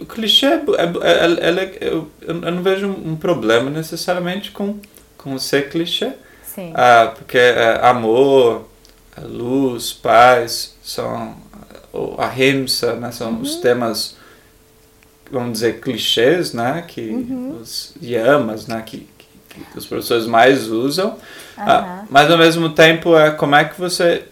[0.00, 4.78] o clichê é, é, é, é eu, eu não vejo um problema necessariamente com,
[5.16, 6.12] com ser clichê.
[6.44, 6.72] Sim.
[6.74, 8.68] Ah, porque é, amor,
[9.20, 11.36] luz, paz, são
[12.18, 13.40] a rimsa, né, são uhum.
[13.40, 14.16] os temas,
[15.32, 17.58] vamos dizer, clichês, né, que uhum.
[17.60, 19.26] os yamas, né, que, que,
[19.64, 21.10] que, os professores mais usam.
[21.10, 21.16] Uhum.
[21.56, 24.24] Ah, mas ao mesmo tempo é como é que você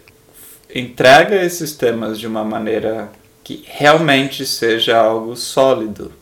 [0.73, 3.09] entrega esses temas de uma maneira
[3.43, 6.13] que realmente seja algo sólido.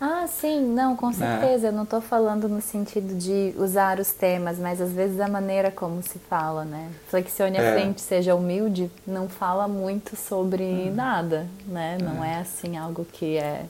[0.00, 1.12] Ah, sim, não, com né?
[1.12, 1.66] certeza.
[1.66, 1.70] É.
[1.70, 5.70] Eu não estou falando no sentido de usar os temas, mas às vezes a maneira
[5.70, 6.90] como se fala, né?
[7.06, 7.72] Flexione a é.
[7.72, 10.92] frente, seja humilde, não fala muito sobre hum.
[10.92, 11.98] nada, né?
[12.00, 12.32] Não é.
[12.32, 13.64] é assim algo que é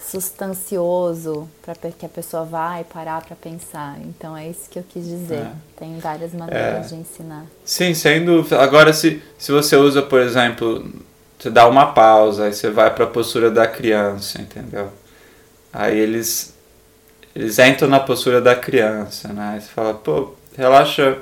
[0.00, 3.98] sustancioso para que a pessoa vai parar para pensar.
[4.00, 5.42] Então é isso que eu quis dizer.
[5.42, 5.52] É.
[5.78, 6.88] Tem várias maneiras é.
[6.88, 7.46] de ensinar.
[7.64, 8.60] Sim, sem dúvida.
[8.60, 10.90] Agora, se, se você usa, por exemplo,
[11.38, 14.90] você dá uma pausa, aí você vai para a postura da criança, entendeu?
[15.72, 16.54] Aí eles,
[17.34, 19.52] eles entram na postura da criança, né?
[19.54, 21.18] Aí você fala, pô, relaxa,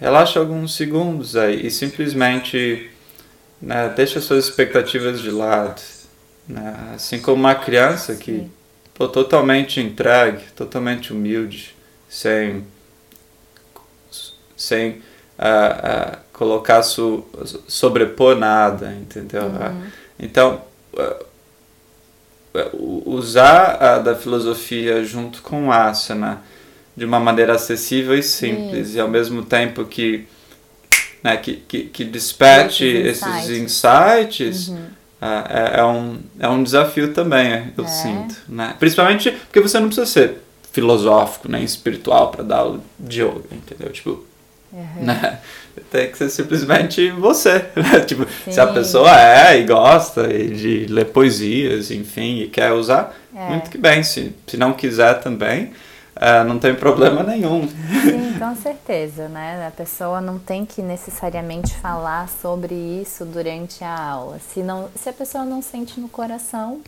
[0.00, 2.90] relaxa alguns segundos aí e simplesmente
[3.60, 5.80] né, deixa suas expectativas de lado
[6.48, 6.92] né?
[6.94, 8.50] Assim como uma criança que
[8.94, 11.74] pô, totalmente entregue, totalmente humilde,
[12.08, 12.64] sem,
[14.56, 17.24] sem uh, uh, colocar su,
[17.66, 19.44] sobrepor nada, entendeu?
[19.44, 19.86] Uhum.
[20.18, 21.34] Então, uh,
[23.04, 26.40] usar a da filosofia junto com asana
[26.96, 28.98] de uma maneira acessível e simples, Isso.
[28.98, 30.28] e ao mesmo tempo que,
[31.20, 33.50] né, que, que, que desperte esses insights.
[33.50, 37.88] Esses insights uhum é, é, é, um, é um desafio também, eu é.
[37.88, 38.36] sinto.
[38.46, 38.74] Né?
[38.78, 43.90] Principalmente porque você não precisa ser filosófico nem espiritual para dar aula de yoga, entendeu?
[43.90, 44.22] Tipo,
[44.70, 45.02] uhum.
[45.04, 45.38] né?
[45.90, 47.64] tem que ser simplesmente você.
[47.74, 48.00] Né?
[48.06, 53.48] Tipo, se a pessoa é e gosta de ler poesias, enfim, e quer usar, é.
[53.48, 54.02] muito que bem.
[54.02, 55.72] Se, se não quiser também,
[56.16, 57.66] é, não tem problema nenhum.
[57.66, 59.66] Sim, com certeza, né?
[59.66, 64.38] A pessoa não tem que necessariamente falar sobre isso durante a aula.
[64.38, 66.82] Se, não, se a pessoa não sente no coração,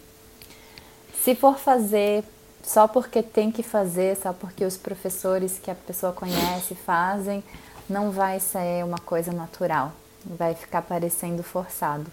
[1.24, 2.22] se for fazer
[2.62, 7.42] só porque tem que fazer, só porque os professores que a pessoa conhece fazem,
[7.88, 9.92] não vai ser uma coisa natural,
[10.26, 12.04] vai ficar parecendo forçado.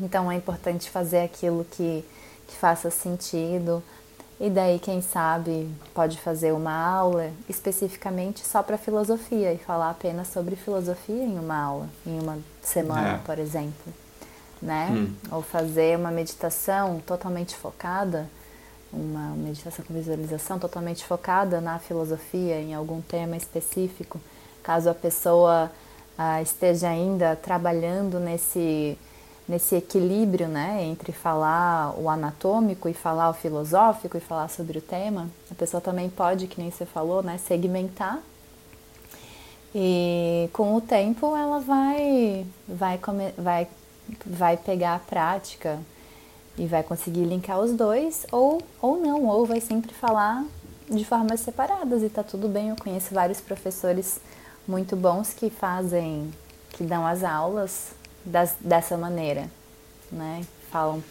[0.00, 2.04] Então é importante fazer aquilo que,
[2.48, 3.84] que faça sentido
[4.40, 10.28] e daí, quem sabe, pode fazer uma aula especificamente só para filosofia e falar apenas
[10.28, 13.18] sobre filosofia em uma aula, em uma semana, é.
[13.18, 13.92] por exemplo.
[14.62, 14.88] Né?
[14.92, 15.12] Hum.
[15.32, 18.30] Ou fazer uma meditação totalmente focada,
[18.92, 24.20] uma meditação com visualização totalmente focada na filosofia, em algum tema específico,
[24.62, 25.70] caso a pessoa
[26.16, 28.96] ah, esteja ainda trabalhando nesse
[29.48, 34.82] nesse equilíbrio, né, entre falar o anatômico e falar o filosófico e falar sobre o
[34.82, 38.20] tema, a pessoa também pode, que nem você falou, né, segmentar.
[39.74, 43.00] E com o tempo ela vai vai
[43.36, 43.68] vai
[44.24, 45.78] vai pegar a prática
[46.56, 50.44] e vai conseguir linkar os dois ou ou não, ou vai sempre falar
[50.90, 52.70] de formas separadas e tá tudo bem.
[52.70, 54.20] Eu conheço vários professores
[54.66, 56.32] muito bons que fazem
[56.70, 57.97] que dão as aulas
[58.28, 59.46] das, dessa maneira,
[60.12, 60.42] né?
[60.70, 61.02] Falam,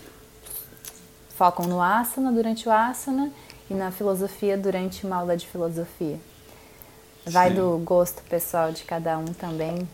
[1.36, 3.32] focam no asana durante o asana
[3.70, 6.20] e na filosofia durante uma aula de filosofia.
[7.26, 7.56] Vai Sim.
[7.56, 9.88] do gosto pessoal de cada um também,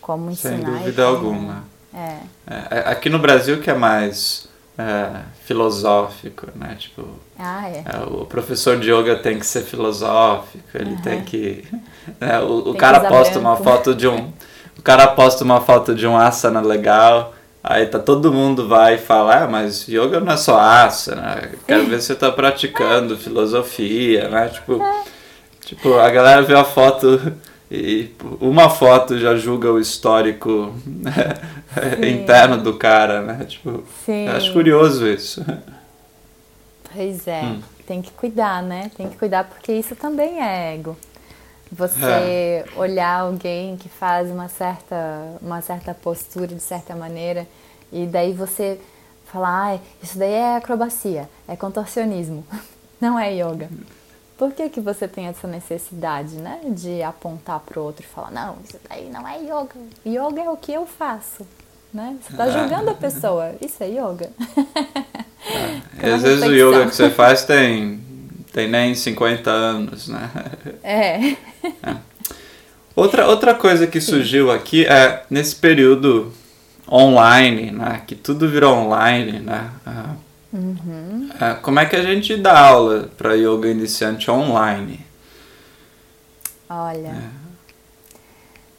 [0.00, 0.56] como ensinar.
[0.56, 1.16] Sem dúvida como...
[1.16, 1.64] alguma.
[1.92, 2.18] É.
[2.46, 2.78] é.
[2.90, 6.76] Aqui no Brasil que é mais é, filosófico, né?
[6.78, 7.84] Tipo, ah, é.
[7.84, 11.02] É, o professor de yoga tem que ser filosófico, ele uhum.
[11.02, 11.64] tem que.
[12.18, 13.48] Né, o, o cara posta branco.
[13.48, 14.32] uma foto de um
[14.78, 18.98] o cara posta uma foto de um asana legal, aí tá todo mundo vai e
[18.98, 24.28] fala, ah, mas yoga não é só asana, quero ver se você tá praticando filosofia,
[24.28, 24.48] né?
[24.48, 24.80] Tipo,
[25.64, 27.20] tipo, a galera vê a foto
[27.70, 28.10] e
[28.40, 31.34] uma foto já julga o histórico né,
[32.08, 33.44] interno do cara, né?
[33.44, 34.28] Tipo, Sim.
[34.28, 35.44] acho curioso isso.
[36.94, 37.60] Pois é, hum.
[37.86, 38.90] tem que cuidar, né?
[38.96, 40.96] Tem que cuidar porque isso também é ego.
[41.70, 42.64] Você é.
[42.76, 47.46] olhar alguém que faz uma certa, uma certa postura de certa maneira
[47.92, 48.80] e daí você
[49.26, 52.44] falar, ah, isso daí é acrobacia, é contorcionismo,
[53.00, 53.68] não é yoga.
[54.38, 58.30] Por que, que você tem essa necessidade, né, de apontar para o outro e falar,
[58.30, 59.74] não, isso daí não é yoga.
[60.06, 61.46] Yoga é o que eu faço,
[61.92, 62.16] né?
[62.22, 64.30] Você está julgando a pessoa, isso é yoga.
[66.00, 66.12] É.
[66.14, 68.07] Às vezes o yoga que você faz tem
[68.52, 70.30] tem nem 50 anos, né?
[70.82, 71.36] É.
[71.82, 71.96] é.
[72.94, 76.32] Outra, outra coisa que surgiu aqui é nesse período
[76.90, 78.02] online, né?
[78.06, 79.70] Que tudo virou online, né?
[80.52, 81.28] Uhum.
[81.40, 85.06] É, como é que a gente dá aula para yoga iniciante online?
[86.68, 87.30] Olha, é.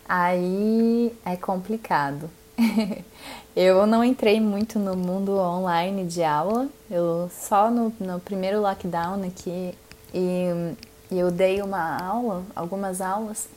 [0.07, 2.29] aí é complicado.
[3.55, 9.23] Eu não entrei muito no mundo online de aula, eu só no, no primeiro lockdown
[9.23, 9.73] aqui
[10.13, 10.75] e,
[11.11, 13.49] e eu dei uma aula, algumas aulas,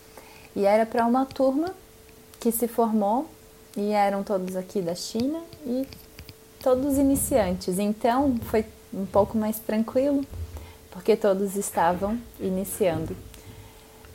[0.57, 1.74] e era para uma turma
[2.40, 3.28] que se formou
[3.76, 5.86] e eram todos aqui da China e
[6.62, 7.78] todos iniciantes.
[7.78, 10.24] Então foi um pouco mais tranquilo,
[10.90, 13.14] porque todos estavam iniciando.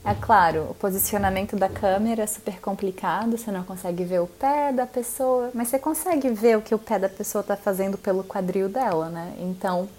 [0.07, 4.71] É claro, o posicionamento da câmera é super complicado, você não consegue ver o pé
[4.71, 8.23] da pessoa, mas você consegue ver o que o pé da pessoa está fazendo pelo
[8.23, 9.35] quadril dela, né?
[9.37, 9.89] Então,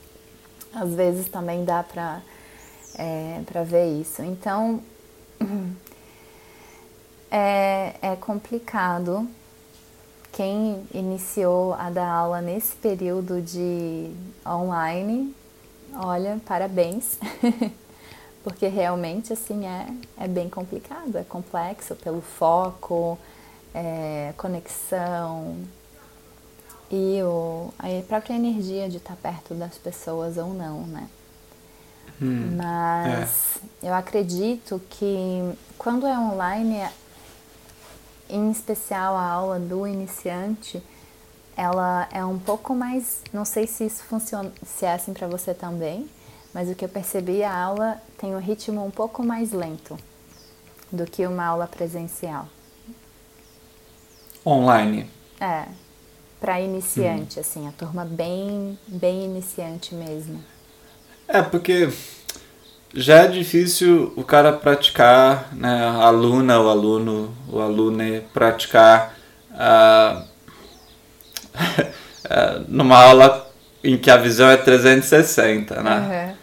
[0.74, 2.22] às vezes também dá para
[2.96, 4.22] é, para ver isso.
[4.22, 4.80] Então,
[7.30, 9.28] é, é complicado.
[10.32, 14.10] Quem iniciou a dar aula nesse período de
[14.46, 15.34] online,
[15.92, 17.18] olha, parabéns.
[18.48, 19.86] porque realmente assim é,
[20.16, 23.18] é bem complicado, é complexo pelo foco,
[23.74, 25.54] é, conexão
[26.90, 31.06] e o, a própria energia de estar perto das pessoas ou não, né?
[32.20, 33.88] Hum, Mas é.
[33.88, 36.88] eu acredito que quando é online,
[38.30, 40.82] em especial a aula do iniciante,
[41.54, 45.52] ela é um pouco mais, não sei se isso funciona, se é assim para você
[45.52, 46.08] também,
[46.54, 49.96] mas o que eu percebi, a aula tem um ritmo um pouco mais lento
[50.90, 52.48] do que uma aula presencial.
[54.44, 55.08] Online.
[55.40, 55.66] É,
[56.40, 57.40] para iniciante, hum.
[57.40, 60.42] assim, a turma bem, bem iniciante mesmo.
[61.28, 61.90] É, porque
[62.94, 68.02] já é difícil o cara praticar, né, a aluna, o aluno, o aluno
[68.32, 69.14] praticar
[69.52, 70.24] uh,
[72.66, 73.46] numa aula
[73.84, 75.98] em que a visão é 360, né?
[76.30, 76.37] Uhum.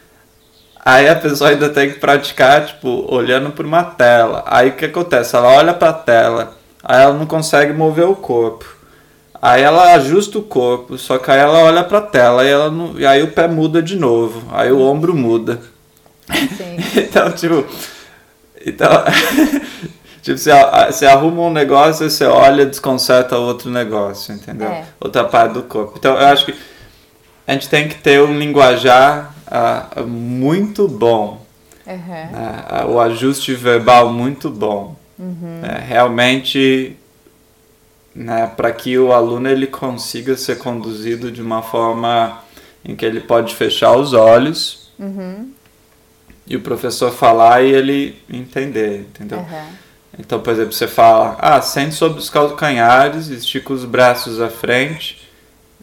[0.86, 4.44] Aí a pessoa ainda tem que praticar, tipo, olhando por uma tela.
[4.46, 5.36] Aí o que acontece?
[5.36, 8.66] Ela olha para a tela, aí ela não consegue mover o corpo.
[9.42, 12.70] Aí ela ajusta o corpo, só que aí ela olha para a tela e, ela
[12.70, 15.60] não, e aí o pé muda de novo, aí o ombro muda.
[16.96, 17.66] então, tipo,
[18.64, 18.90] então,
[20.22, 20.52] tipo, você,
[20.88, 24.68] você arruma um negócio, você olha, desconcerta outro negócio, entendeu?
[24.68, 24.86] É.
[25.00, 25.96] Outra parte do corpo.
[25.98, 26.56] Então, eu acho que
[27.48, 31.46] a gente tem que ter um linguajar uh, muito bom.
[31.86, 31.96] Uhum.
[31.96, 34.96] Uh, o ajuste verbal muito bom.
[35.18, 35.62] Uhum.
[35.62, 36.96] Uh, realmente,
[38.14, 42.40] né, para que o aluno ele consiga ser conduzido de uma forma
[42.84, 45.52] em que ele pode fechar os olhos uhum.
[46.48, 49.46] e o professor falar e ele entender, entendeu?
[50.18, 55.28] Então, por exemplo, você fala, ah, sente sobre os calcanhares, estica os braços à frente,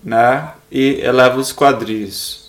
[0.02, 0.52] né?
[0.70, 2.41] E eleva os quadris.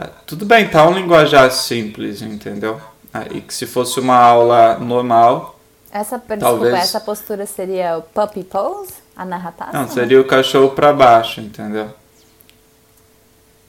[0.00, 2.80] É, tudo bem, tá um linguajar simples, entendeu?
[3.12, 5.58] É, e que se fosse uma aula normal.
[5.90, 6.74] Essa, desculpa, talvez...
[6.74, 8.92] essa postura seria o puppy pose?
[9.16, 9.66] A narração?
[9.72, 11.90] Não, seria o cachorro para baixo, entendeu?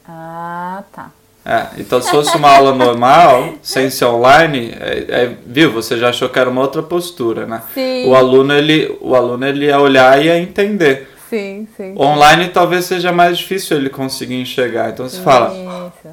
[0.08, 1.10] Ah, tá.
[1.44, 6.10] É, então se fosse uma aula normal, sem ser online, é, é, viu, você já
[6.10, 7.64] achou que era uma outra postura, né?
[7.74, 8.08] Sim.
[8.08, 11.10] O aluno, ele, o aluno ele ia olhar e ia entender.
[11.30, 11.94] Sim, sim.
[11.98, 14.90] Online talvez seja mais difícil ele conseguir enxergar.
[14.90, 15.54] Então você fala.
[15.54, 16.10] Isso.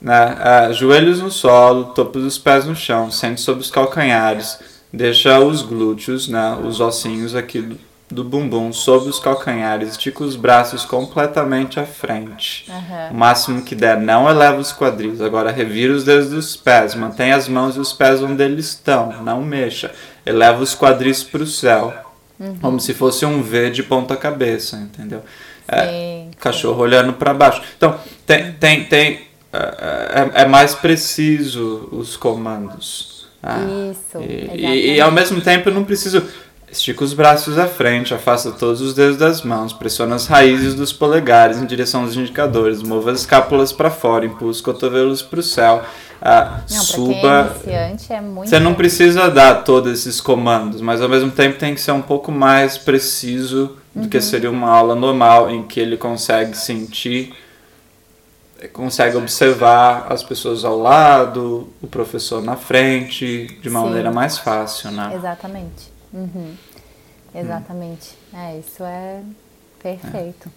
[0.00, 4.58] Né, é, joelhos no solo, topo dos pés no chão, sente sobre os calcanhares,
[4.90, 7.78] deixa os glúteos, né, os ossinhos aqui do,
[8.10, 12.64] do bumbum sobre os calcanhares, estica os braços completamente à frente.
[12.70, 13.10] Uhum.
[13.10, 15.20] O máximo que der, não eleva os quadris.
[15.20, 19.22] Agora revira os dedos dos pés, mantenha as mãos e os pés onde eles estão,
[19.22, 19.92] não mexa.
[20.24, 22.09] Eleva os quadris para o céu.
[22.40, 22.56] Uhum.
[22.58, 25.22] Como se fosse um V de ponta cabeça, entendeu?
[25.68, 27.62] É, sim, cachorro olhando para baixo.
[27.76, 29.20] Então, tem, tem, tem
[29.52, 33.28] é, é, é, mais preciso os comandos.
[33.42, 33.58] Ah,
[33.90, 34.18] Isso.
[34.18, 36.22] E, e, e, ao mesmo tempo eu não preciso.
[36.70, 40.92] Estica os braços à frente, afasta todos os dedos das mãos, pressiona as raízes dos
[40.92, 45.42] polegares em direção aos indicadores, mova as escápulas para fora, impulsa os cotovelos para o
[45.42, 45.82] céu.
[46.22, 47.56] Ah, não, suba.
[47.66, 51.90] É Você não precisa dar todos esses comandos, mas ao mesmo tempo tem que ser
[51.90, 54.08] um pouco mais preciso do uhum.
[54.08, 57.34] que seria uma aula normal, em que ele consegue sentir,
[58.72, 63.86] consegue observar as pessoas ao lado, o professor na frente, de uma Sim.
[63.86, 65.10] maneira mais fácil, né?
[65.16, 65.99] Exatamente.
[66.12, 66.54] Uhum.
[67.34, 68.16] Exatamente.
[68.32, 68.38] Hum.
[68.38, 69.20] É, isso é
[69.82, 70.50] perfeito.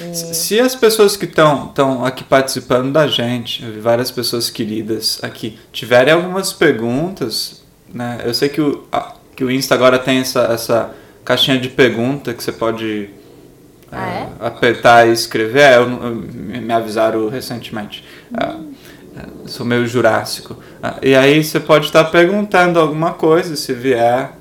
[0.00, 0.12] É.
[0.12, 6.52] Se as pessoas que estão aqui participando da gente, várias pessoas queridas aqui, tiverem algumas
[6.52, 7.62] perguntas,
[7.92, 8.20] né?
[8.24, 12.34] Eu sei que o, a, que o Insta agora tem essa, essa caixinha de pergunta
[12.34, 13.10] que você pode
[13.90, 14.46] ah, é, é?
[14.46, 15.60] apertar e escrever.
[15.60, 18.04] É, eu, eu, me avisaram recentemente.
[18.32, 18.72] Hum.
[19.46, 20.56] sou meio jurássico.
[21.02, 24.32] e aí você pode estar perguntando alguma coisa, se vier.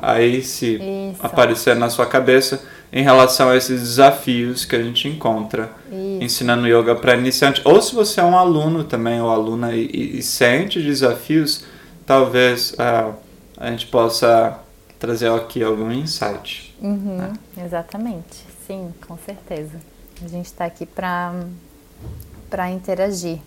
[0.00, 1.24] Aí se Isso.
[1.24, 6.22] aparecer na sua cabeça em relação a esses desafios que a gente encontra Isso.
[6.22, 7.62] ensinando yoga para iniciante.
[7.64, 11.64] Ou se você é um aluno também, ou aluna, e, e sente desafios,
[12.04, 13.14] talvez uh,
[13.56, 14.58] a gente possa
[14.98, 16.76] trazer aqui algum insight.
[16.80, 17.32] Uhum, né?
[17.64, 19.80] Exatamente, sim, com certeza.
[20.24, 23.38] A gente está aqui para interagir.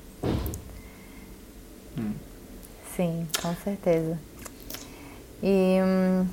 [1.97, 2.11] Hum.
[2.95, 4.17] Sim, com certeza.
[5.47, 6.27] E hum,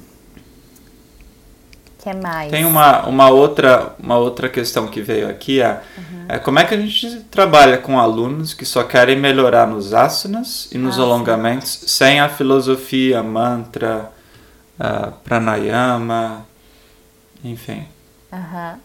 [1.99, 2.51] que mais?
[2.51, 6.25] Tem uma, uma, outra, uma outra questão que veio aqui, é, uhum.
[6.31, 10.71] é como é que a gente trabalha com alunos que só querem melhorar nos asanas
[10.73, 11.89] e nos ah, alongamentos sim.
[11.89, 14.11] sem a filosofia, mantra,
[14.81, 16.47] uh, pranayama,
[17.45, 17.87] enfim.
[18.33, 18.79] Uhum.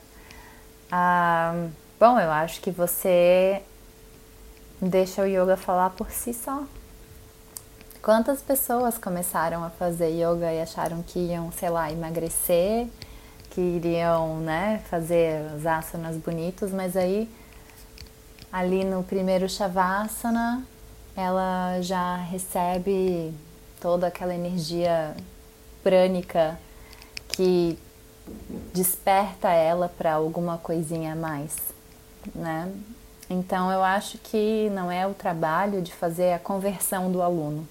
[1.97, 3.61] Bom, eu acho que você
[4.81, 6.63] deixa o yoga falar por si só.
[8.01, 12.87] Quantas pessoas começaram a fazer yoga e acharam que iam, sei lá, emagrecer,
[13.49, 17.29] que iriam, né, fazer os asanas bonitos, mas aí
[18.51, 20.63] ali no primeiro shavasana
[21.15, 23.33] ela já recebe
[23.81, 25.15] toda aquela energia
[25.83, 26.59] prânica
[27.29, 27.77] que
[28.73, 31.55] desperta ela para alguma coisinha a mais,
[32.35, 32.71] né?
[33.29, 37.67] Então eu acho que não é o trabalho de fazer a conversão do aluno,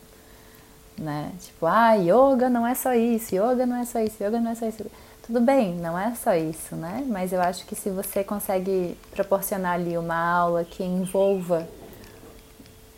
[0.98, 1.32] né?
[1.40, 4.54] Tipo, ah, yoga não é só isso, yoga não é só isso, yoga não é
[4.54, 4.86] só isso.
[5.26, 7.04] Tudo bem, não é só isso, né?
[7.08, 11.66] Mas eu acho que se você consegue proporcionar ali uma aula que envolva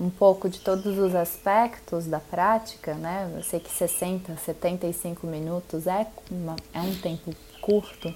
[0.00, 3.32] um pouco de todos os aspectos da prática, né?
[3.34, 8.14] Eu sei que 60, 75 minutos é, uma, é um tempo curto,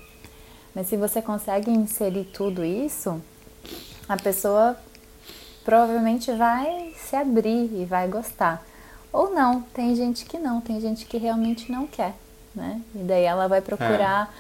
[0.74, 3.20] mas se você consegue inserir tudo isso,
[4.08, 4.76] a pessoa
[5.64, 8.64] provavelmente vai se abrir e vai gostar.
[9.12, 12.14] Ou não, tem gente que não, tem gente que realmente não quer,
[12.54, 12.80] né?
[12.94, 14.32] E daí ela vai procurar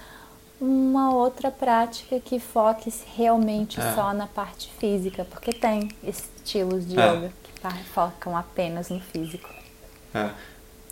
[0.60, 0.64] é.
[0.64, 3.92] uma outra prática que foque realmente é.
[3.94, 7.06] só na parte física, porque tem estilos de é.
[7.06, 9.50] yoga que focam apenas no físico.
[10.14, 10.30] É.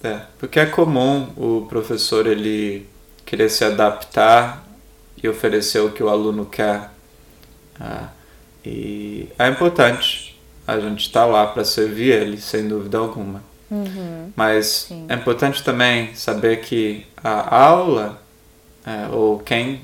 [0.05, 2.87] é, porque é comum o professor ele
[3.25, 4.65] querer se adaptar
[5.23, 6.91] e oferecer o que o aluno quer.
[7.79, 8.09] Ah,
[8.65, 13.50] e é importante a gente estar tá lá para servir ele, sem dúvida alguma.
[13.71, 15.07] Uhum, Mas sim.
[15.09, 18.21] é importante também saber que a aula,
[18.85, 19.83] é, ou quem,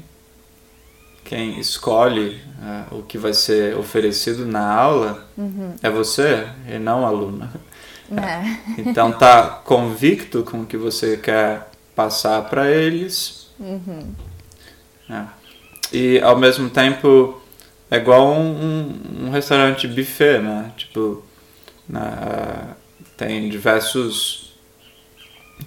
[1.24, 5.74] quem escolhe é, o que vai ser oferecido na aula, uhum.
[5.82, 7.48] é você e não o aluno.
[8.10, 8.56] É.
[8.78, 13.48] Então tá convicto com o que você quer passar para eles.
[13.58, 14.12] Uhum.
[15.08, 15.24] É.
[15.92, 17.40] E ao mesmo tempo
[17.90, 20.72] é igual um, um, um restaurante buffet, né?
[20.76, 21.24] Tipo,
[21.88, 22.76] na,
[23.16, 24.52] tem diversos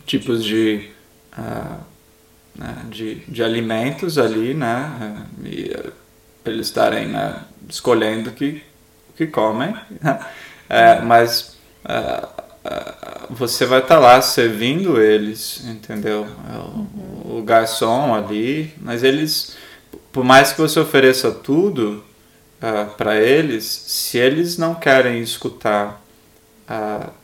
[0.06, 0.89] tipos de,
[1.38, 1.80] uh,
[2.56, 5.26] né, de, de alimentos ali, né?
[5.43, 5.91] E uh,
[6.45, 8.62] eles estarem né, escolhendo o que,
[9.16, 9.76] que comem.
[10.02, 10.20] Né?
[10.70, 12.28] É, mas uh,
[13.32, 16.28] você vai estar tá lá servindo eles, entendeu?
[16.54, 19.58] É o, o garçom ali, mas eles,
[20.12, 22.04] por mais que você ofereça tudo,
[22.97, 25.99] para eles, se eles não querem escutar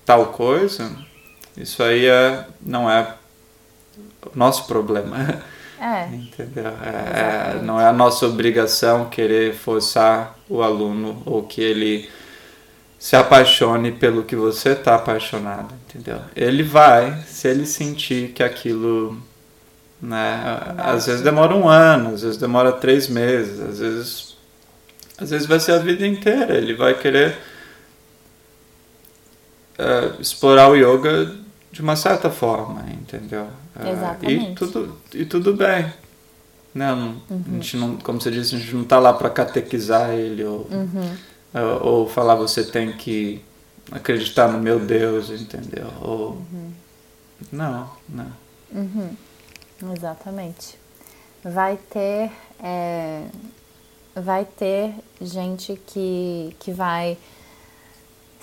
[0.06, 0.92] tal coisa,
[1.56, 3.16] isso aí é, não é
[4.26, 5.42] o nosso problema.
[5.80, 6.08] É.
[6.16, 6.68] Entendeu?
[6.82, 12.10] É, é, não é a nossa obrigação querer forçar o aluno ou que ele
[12.98, 16.22] se apaixone pelo que você está apaixonado, entendeu?
[16.36, 19.22] Ele vai se ele sentir que aquilo,
[20.02, 20.42] né?
[20.78, 24.36] Às vezes demora um ano, às vezes demora três meses, às vezes
[25.18, 26.58] às vezes vai ser a vida inteira.
[26.58, 27.38] Ele vai querer
[29.80, 31.36] uh, explorar o yoga
[31.72, 33.48] de uma certa forma, entendeu?
[33.76, 34.52] Uh, Exatamente.
[34.52, 35.92] E tudo, e tudo bem.
[36.74, 37.44] Não, uhum.
[37.48, 40.68] a gente não, como você disse, a gente não está lá para catequizar ele ou,
[40.70, 41.16] uhum.
[41.54, 43.42] uh, ou falar você tem que
[43.92, 45.88] acreditar no meu Deus, entendeu?
[46.02, 46.72] Ou, uhum.
[47.52, 48.32] Não, não.
[48.74, 49.16] Uhum.
[49.96, 50.78] Exatamente.
[51.44, 53.24] Vai ter é,
[54.16, 57.18] vai ter gente que, que vai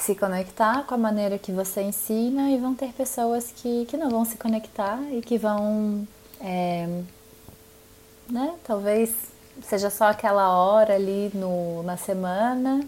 [0.03, 4.11] se conectar com a maneira que você ensina e vão ter pessoas que, que não
[4.11, 6.07] vão se conectar e que vão,
[6.41, 6.89] é,
[8.29, 9.15] né, talvez
[9.63, 12.85] seja só aquela hora ali no, na semana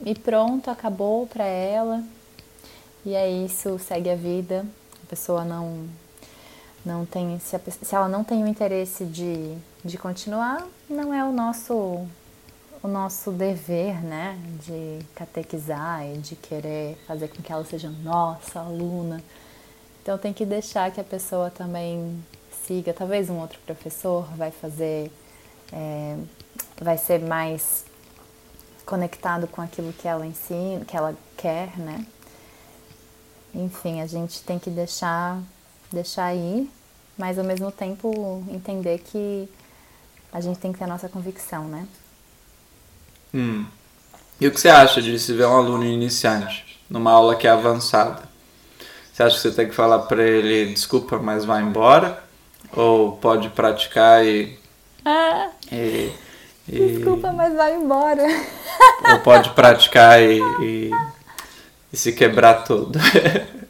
[0.00, 2.02] e pronto, acabou para ela.
[3.04, 4.64] E é isso, segue a vida.
[5.04, 5.86] A pessoa não
[6.84, 9.54] não tem se, a, se ela não tem o interesse de,
[9.84, 12.06] de continuar, não é o nosso
[12.82, 18.58] o nosso dever, né, de catequizar e de querer fazer com que ela seja nossa
[18.58, 19.22] aluna.
[20.02, 22.22] Então tem que deixar que a pessoa também
[22.66, 22.92] siga.
[22.92, 25.12] Talvez um outro professor vai fazer,
[25.72, 26.16] é,
[26.80, 27.84] vai ser mais
[28.84, 32.04] conectado com aquilo que ela ensina, que ela quer, né?
[33.54, 35.40] Enfim, a gente tem que deixar
[35.92, 36.68] deixar aí,
[37.16, 39.48] mas ao mesmo tempo entender que
[40.32, 41.86] a gente tem que ter a nossa convicção, né?
[43.34, 43.64] Hum.
[44.40, 47.50] E o que você acha de se ver um aluno iniciante numa aula que é
[47.50, 48.22] avançada?
[49.12, 52.22] Você acha que você tem que falar para ele, desculpa, mas vai embora?
[52.74, 54.58] Ou pode praticar e.
[55.04, 56.12] Ah, e,
[56.68, 58.22] e desculpa, mas vai embora.
[59.12, 60.90] ou pode praticar e, e,
[61.92, 62.98] e se quebrar todo?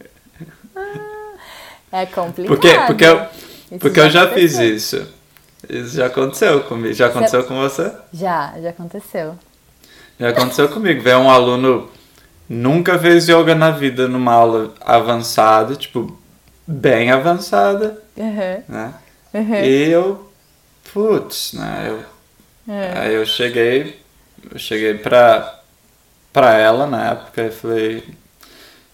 [1.93, 2.57] É complicado.
[2.57, 3.21] Porque, porque eu,
[3.71, 4.75] Isso porque eu já fiz aconteceu.
[4.75, 5.09] isso.
[5.69, 6.95] Isso já aconteceu comigo.
[6.95, 7.93] Já aconteceu com você?
[8.13, 9.39] Já, já aconteceu.
[10.23, 11.03] Já aconteceu comigo.
[11.03, 11.91] Veio um aluno
[12.49, 16.17] nunca fez yoga na vida numa aula avançada, tipo,
[16.65, 18.95] bem avançada, Uhum, né?
[19.35, 19.65] uhum.
[19.65, 20.31] E eu,
[20.93, 21.87] putz, né?
[21.89, 22.93] Eu, É.
[23.01, 24.01] Aí eu cheguei,
[24.49, 25.61] eu cheguei pra,
[26.33, 28.05] pra ela na época e falei,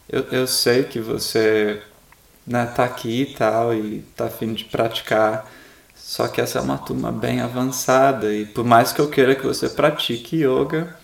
[0.08, 1.82] eu, eu sei que você
[2.46, 5.46] né, tá aqui e tal, e tá afim de praticar,
[5.94, 9.46] só que essa é uma turma bem avançada, e por mais que eu queira que
[9.46, 10.96] você pratique yoga,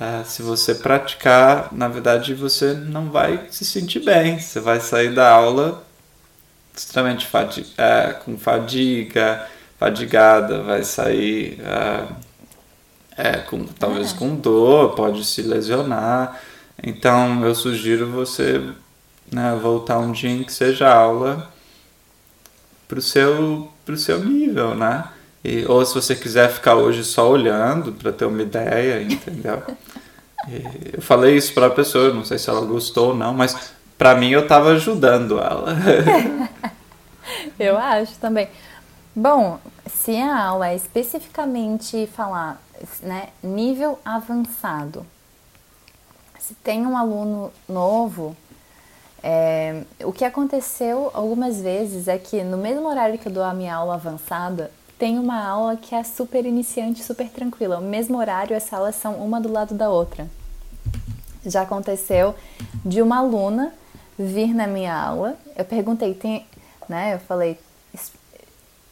[0.00, 5.14] ah, se você praticar, na verdade você não vai se sentir bem, você vai sair
[5.14, 5.84] da aula
[6.74, 9.44] extremamente fadi é, com fadiga,
[9.78, 12.06] fadigada, vai sair é,
[13.16, 14.16] é, com, talvez É.
[14.16, 16.40] com dor, pode se lesionar.
[16.80, 18.62] Então eu sugiro você
[19.32, 21.52] né, voltar um dia em que seja aula
[22.86, 25.04] pro seu, pro seu nível, né?
[25.48, 29.62] E, ou se você quiser ficar hoje só olhando para ter uma ideia, entendeu?
[30.46, 33.72] E eu falei isso para a pessoa, não sei se ela gostou ou não, mas
[33.96, 35.74] para mim eu tava ajudando ela.
[37.58, 38.48] Eu acho também.
[39.14, 42.60] Bom, se a aula é especificamente falar,
[43.02, 45.04] né, nível avançado,
[46.38, 48.36] se tem um aluno novo,
[49.22, 53.52] é, o que aconteceu algumas vezes é que no mesmo horário que eu dou a
[53.52, 57.78] minha aula avançada, tem uma aula que é super iniciante, super tranquila.
[57.78, 60.28] O mesmo horário, as salas são uma do lado da outra.
[61.46, 62.34] Já aconteceu
[62.84, 63.72] de uma aluna
[64.18, 65.36] vir na minha aula.
[65.56, 66.44] Eu perguntei, tem,
[66.88, 67.14] né?
[67.14, 67.56] Eu falei,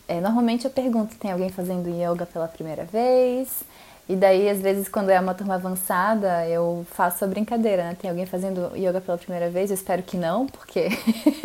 [0.07, 3.65] é, normalmente eu pergunto, tem alguém fazendo yoga pela primeira vez?
[4.09, 7.97] E daí, às vezes, quando é uma turma avançada, eu faço a brincadeira, né?
[8.01, 9.71] Tem alguém fazendo yoga pela primeira vez?
[9.71, 10.87] Eu espero que não, porque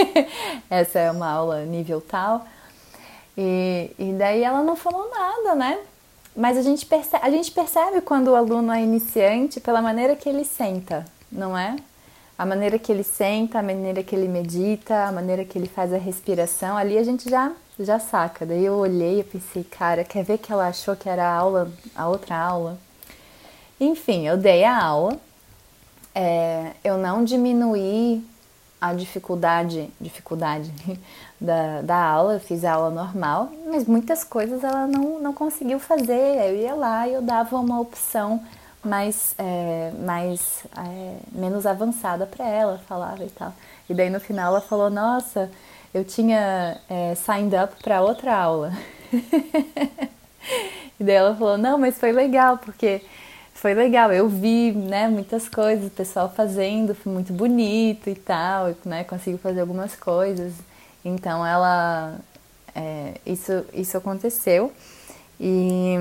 [0.69, 2.45] essa é uma aula nível tal.
[3.37, 5.79] E, e daí ela não falou nada, né?
[6.35, 10.29] Mas a gente, percebe, a gente percebe quando o aluno é iniciante pela maneira que
[10.29, 11.75] ele senta, não é?
[12.37, 15.93] A maneira que ele senta, a maneira que ele medita, a maneira que ele faz
[15.93, 18.45] a respiração, ali a gente já, já saca.
[18.45, 21.71] Daí eu olhei e pensei, cara, quer ver que ela achou que era a aula,
[21.95, 22.79] a outra aula?
[23.79, 25.19] Enfim, eu dei a aula,
[26.15, 28.23] é, eu não diminuí
[28.79, 30.71] a dificuldade, dificuldade
[31.41, 35.79] da, da aula, eu fiz a aula normal, mas muitas coisas ela não, não conseguiu
[35.79, 36.37] fazer.
[36.47, 38.39] Eu ia lá e eu dava uma opção
[38.83, 43.53] mais, é, mais é, menos avançada para ela, falava e tal.
[43.89, 45.49] E daí no final ela falou: Nossa,
[45.91, 48.71] eu tinha é, signed up para outra aula.
[50.99, 53.01] e daí ela falou: Não, mas foi legal, porque
[53.51, 54.13] foi legal.
[54.13, 59.39] Eu vi, né, muitas coisas, o pessoal fazendo, foi muito bonito e tal, né, consegui
[59.39, 60.53] fazer algumas coisas.
[61.03, 62.19] Então ela,
[62.75, 64.71] é, isso, isso aconteceu
[65.39, 65.95] e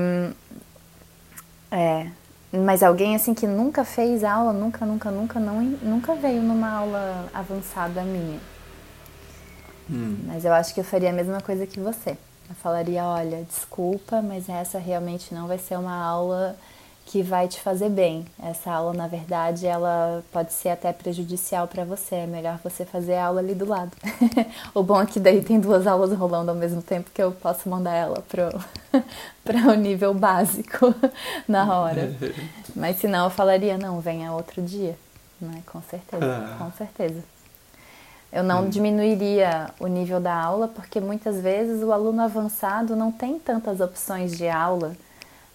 [1.71, 2.07] é,
[2.53, 7.29] mas alguém assim que nunca fez aula, nunca, nunca, nunca, não, nunca veio numa aula
[7.33, 8.39] avançada minha.
[10.27, 12.11] Mas eu acho que eu faria a mesma coisa que você.
[12.49, 16.57] Eu falaria, olha, desculpa, mas essa realmente não vai ser uma aula
[17.11, 18.25] que vai te fazer bem.
[18.41, 22.15] Essa aula, na verdade, ela pode ser até prejudicial para você.
[22.15, 23.91] É melhor você fazer a aula ali do lado.
[24.73, 27.67] o bom é que daí tem duas aulas rolando ao mesmo tempo que eu posso
[27.67, 28.53] mandar ela para
[29.69, 30.95] o nível básico
[31.45, 32.15] na hora.
[32.73, 34.97] Mas se não, eu falaria, não, venha outro dia.
[35.41, 35.61] Né?
[35.65, 36.55] Com certeza, Ah.
[36.59, 37.21] com certeza.
[38.31, 43.37] Eu não diminuiria o nível da aula, porque muitas vezes o aluno avançado não tem
[43.37, 44.95] tantas opções de aula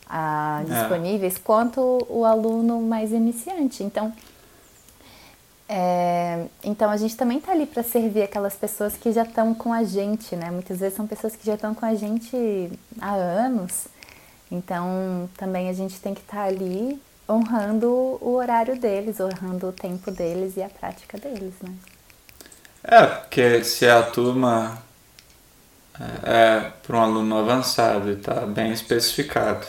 [0.08, 0.74] ah, É.
[0.74, 3.82] disponíveis quanto o aluno mais iniciante.
[3.84, 4.12] Então,
[5.68, 9.72] é, então a gente também está ali para servir aquelas pessoas que já estão com
[9.72, 10.50] a gente, né?
[10.50, 13.88] Muitas vezes são pessoas que já estão com a gente há anos.
[14.50, 17.88] Então também a gente tem que estar ali honrando
[18.20, 21.74] o horário deles, honrando o tempo deles e a prática deles, né?
[22.82, 24.82] É, porque se a turma
[26.24, 29.66] é, é para um aluno avançado e está bem especificado.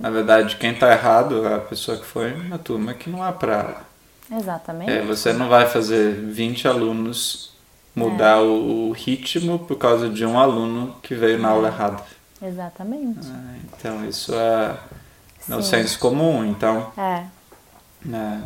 [0.00, 3.30] Na verdade, quem está errado é a pessoa que foi na turma que não é
[3.32, 3.82] para.
[4.30, 4.90] Exatamente.
[4.90, 7.52] É, você não vai fazer 20 alunos
[7.94, 12.02] mudar o, o ritmo por causa de um aluno que veio na aula errada.
[12.42, 13.26] Exatamente.
[13.28, 14.76] É, então, isso é,
[15.48, 15.70] é o Sim.
[15.70, 16.44] senso comum.
[16.44, 17.24] Então, É.
[18.04, 18.42] né,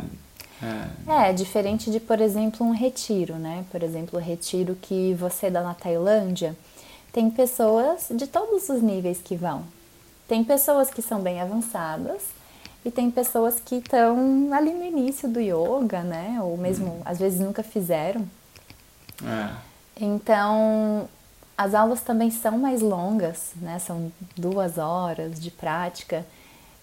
[1.07, 1.29] É.
[1.29, 3.65] é, diferente de, por exemplo, um retiro, né?
[3.71, 6.55] Por exemplo, o retiro que você dá na Tailândia,
[7.11, 9.63] tem pessoas de todos os níveis que vão.
[10.29, 12.21] Tem pessoas que são bem avançadas
[12.85, 16.37] e tem pessoas que estão ali no início do yoga, né?
[16.41, 17.01] Ou mesmo, hum.
[17.03, 18.25] às vezes, nunca fizeram.
[19.25, 19.55] É.
[19.99, 21.09] Então,
[21.57, 23.79] as aulas também são mais longas, né?
[23.79, 26.23] São duas horas de prática.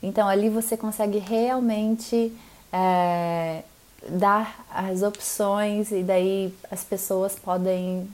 [0.03, 2.37] Então, ali você consegue realmente
[2.73, 3.63] é,
[4.09, 8.11] dar as opções e daí as pessoas podem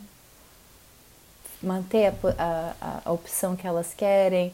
[1.63, 4.53] manter a, a, a, opção que elas querem,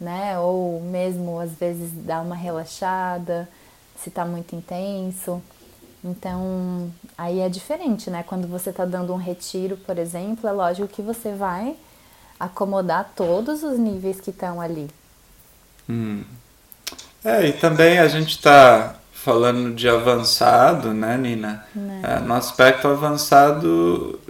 [0.00, 0.38] né?
[0.38, 3.48] Ou mesmo às vezes dar uma relaxada
[3.96, 5.42] se está muito intenso.
[6.04, 8.22] Então aí é diferente, né?
[8.22, 11.76] Quando você está dando um retiro, por exemplo, é lógico que você vai
[12.38, 14.90] acomodar todos os níveis que estão ali.
[15.88, 16.24] Hum.
[17.24, 21.64] É, e também a gente está falando de avançado, né, Nina?
[21.74, 22.02] Né.
[22.02, 24.20] É, no aspecto avançado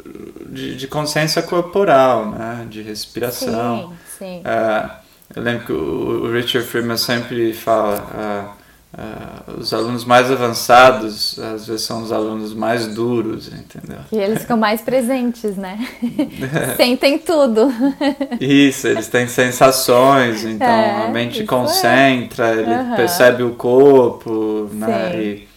[0.46, 3.92] de, de, consciência corporal, né, de respiração.
[4.16, 4.42] Sim, sim.
[4.44, 5.03] É,
[5.34, 8.54] eu lembro que o, Richard Freeman sempre fala.
[8.60, 8.64] É,
[8.96, 13.98] Uh, os alunos mais avançados às vezes são os alunos mais duros, entendeu?
[14.12, 15.84] E eles ficam mais presentes, né?
[16.76, 17.72] Sentem tudo.
[18.40, 21.44] Isso, eles têm sensações, então é, a mente é.
[21.44, 22.52] concentra, é.
[22.52, 22.94] ele uhum.
[22.94, 25.20] percebe o corpo, né?
[25.20, 25.48] E,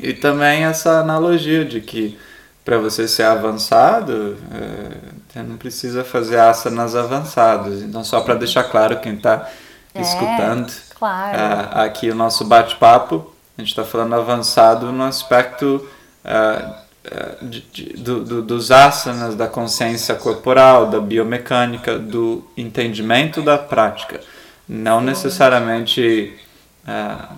[0.00, 2.16] e também essa analogia de que
[2.64, 7.82] para você ser avançado, é, você não precisa fazer asanas avançados.
[7.82, 9.48] Então, só para deixar claro quem está
[9.94, 10.00] é.
[10.00, 11.38] escutando Claro.
[11.38, 15.86] Uh, aqui o nosso bate-papo, a gente está falando avançado no aspecto
[16.24, 23.58] uh, de, de, do, do, dos asanas, da consciência corporal, da biomecânica, do entendimento da
[23.58, 24.20] prática.
[24.66, 26.34] Não necessariamente
[26.88, 27.36] uh,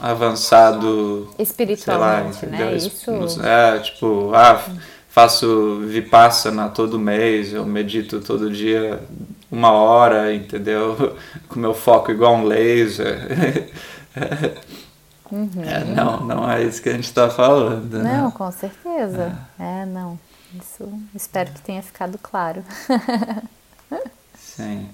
[0.00, 2.76] avançado espiritualmente, lá, né?
[2.76, 3.44] Isso.
[3.44, 4.62] É, tipo, ah,
[5.10, 9.02] faço vipassana todo mês, eu medito todo dia
[9.50, 11.16] uma hora, entendeu?
[11.48, 13.70] Com meu foco igual um laser.
[15.30, 15.62] Uhum.
[15.62, 17.98] É, não, não é isso que a gente está falando.
[17.98, 18.16] Né?
[18.16, 18.32] Não, né?
[18.34, 19.38] com certeza.
[19.60, 19.82] É.
[19.82, 20.18] é, não.
[20.60, 22.64] Isso espero que tenha ficado claro.
[24.34, 24.90] sim,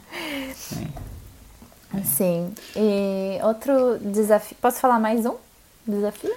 [0.55, 0.89] sim.
[2.05, 2.55] Sim.
[2.77, 4.57] E outro desafio.
[4.61, 5.37] Posso falar mais um
[5.87, 6.37] desafio?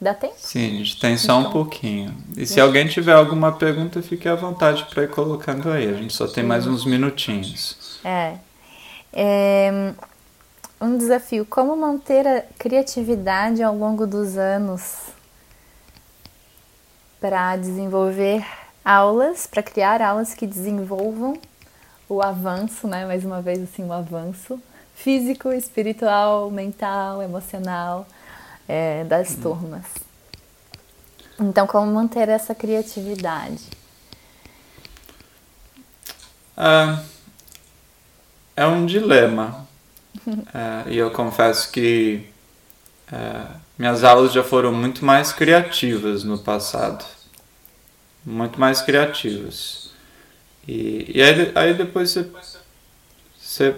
[0.00, 0.34] Dá tempo?
[0.36, 2.14] Sim, a gente tem só então, um pouquinho.
[2.36, 5.88] E se alguém tiver alguma pergunta, fique à vontade para ir colocando aí.
[5.88, 7.98] A gente só tem mais uns minutinhos.
[8.04, 8.34] É.
[9.12, 9.92] é.
[10.78, 14.96] Um desafio: como manter a criatividade ao longo dos anos
[17.18, 18.44] para desenvolver
[18.84, 21.38] aulas, para criar aulas que desenvolvam
[22.06, 23.06] o avanço, né?
[23.06, 24.60] Mais uma vez, assim, o avanço
[24.94, 28.06] físico, espiritual, mental, emocional
[28.68, 29.40] é, das uhum.
[29.42, 29.86] turmas.
[31.38, 33.62] Então, como manter essa criatividade?
[36.56, 37.02] Ah,
[38.56, 39.66] é um dilema.
[40.54, 42.26] é, e eu confesso que
[43.12, 43.42] é,
[43.78, 47.04] minhas aulas já foram muito mais criativas no passado.
[48.24, 49.90] Muito mais criativas.
[50.66, 52.28] E, e aí, aí depois você,
[53.38, 53.76] você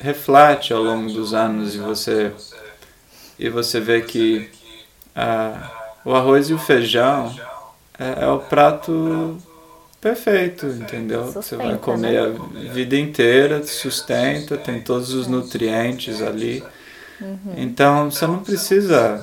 [0.00, 2.32] reflete ao longo dos anos e você
[3.38, 4.50] e você vê que
[5.14, 5.70] ah,
[6.04, 7.34] o arroz e o feijão
[7.98, 9.38] é, é o prato
[10.00, 11.24] perfeito, entendeu?
[11.24, 12.68] Sustenta, você vai comer né?
[12.68, 16.62] a vida inteira, sustenta, tem todos os nutrientes ali.
[17.20, 17.54] Uhum.
[17.56, 19.22] Então você não precisa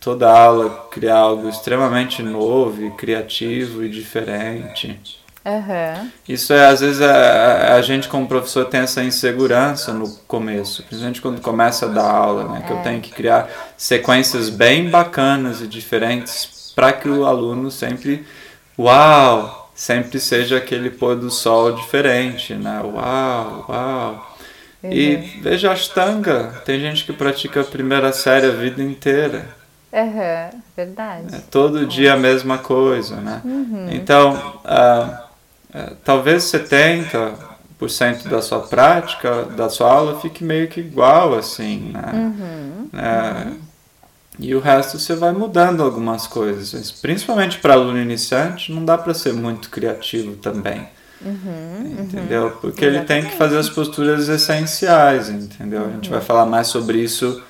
[0.00, 5.21] toda aula criar algo extremamente novo e criativo e diferente.
[5.44, 6.10] Uhum.
[6.28, 11.20] Isso é, às vezes, a, a, gente como professor tem essa insegurança no começo, principalmente
[11.20, 12.64] quando começa a dar aula, né?
[12.64, 12.76] Que é.
[12.76, 18.24] eu tenho que criar sequências bem bacanas e diferentes para que o aluno sempre,
[18.78, 22.80] uau, sempre seja aquele pôr do sol diferente, né?
[22.84, 24.36] Uau, uau.
[24.82, 24.92] Uhum.
[24.92, 29.44] E veja Ashtanga, tem gente que pratica a primeira série a vida inteira.
[29.92, 31.34] Uhum, verdade.
[31.34, 33.42] É todo dia a mesma coisa, né?
[33.44, 33.88] Uhum.
[33.90, 35.31] Então, uh,
[35.74, 42.12] é, talvez 70% da sua prática, da sua aula, fique meio que igual, assim, né?
[42.12, 43.58] Uhum, é, uhum.
[44.38, 46.90] E o resto você vai mudando algumas coisas.
[46.90, 50.88] Principalmente para aluno iniciante, não dá para ser muito criativo também.
[51.24, 52.44] Uhum, entendeu?
[52.46, 52.56] Uhum.
[52.60, 55.86] Porque ele tem que fazer as posturas essenciais, entendeu?
[55.86, 57.42] A gente vai falar mais sobre isso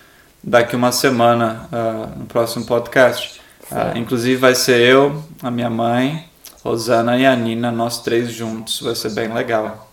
[0.42, 3.40] daqui uma semana uh, no próximo podcast.
[3.70, 6.28] Uh, inclusive vai ser eu, a minha mãe,
[6.64, 9.90] Rosana e a Nina, nós três juntos, vai ser bem legal.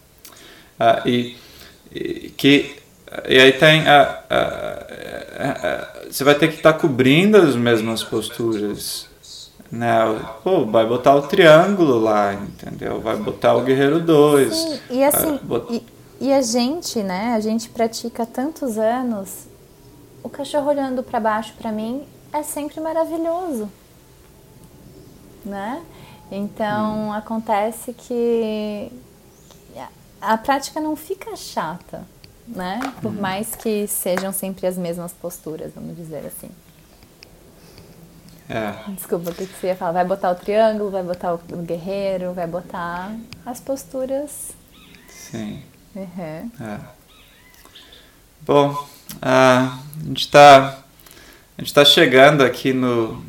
[0.80, 1.38] Uh, e,
[1.92, 2.76] e, que,
[3.28, 4.90] e aí tem uh, uh,
[6.10, 9.08] você vai ter que estar tá cobrindo as mesmas posturas.
[9.72, 9.88] Né?
[10.44, 13.00] Pô, vai botar o triângulo lá, entendeu?
[13.00, 14.54] Vai botar o guerreiro 2.
[14.54, 15.72] Sim, e assim, bot...
[15.72, 15.86] e,
[16.20, 17.34] e, a gente, né?
[17.36, 19.48] A gente pratica tantos anos.
[20.24, 22.04] O cachorro olhando para baixo para mim
[22.34, 23.70] é sempre maravilhoso,
[25.50, 25.84] né?
[26.32, 27.14] Então hum.
[27.14, 28.92] acontece que
[30.22, 32.06] a prática não fica chata,
[32.48, 32.80] né?
[33.02, 33.20] Por hum.
[33.20, 36.50] mais que sejam sempre as mesmas posturas, vamos dizer assim.
[38.50, 38.92] É.
[38.94, 39.92] Desculpa, o que você ia falar?
[39.92, 44.52] Vai botar o triângulo, vai botar o guerreiro, vai botar as posturas.
[45.08, 45.62] Sim.
[45.96, 46.52] Uhum.
[46.60, 46.80] É.
[48.42, 48.76] Bom,
[49.22, 50.84] a gente está
[51.58, 53.24] a gente tá chegando aqui no,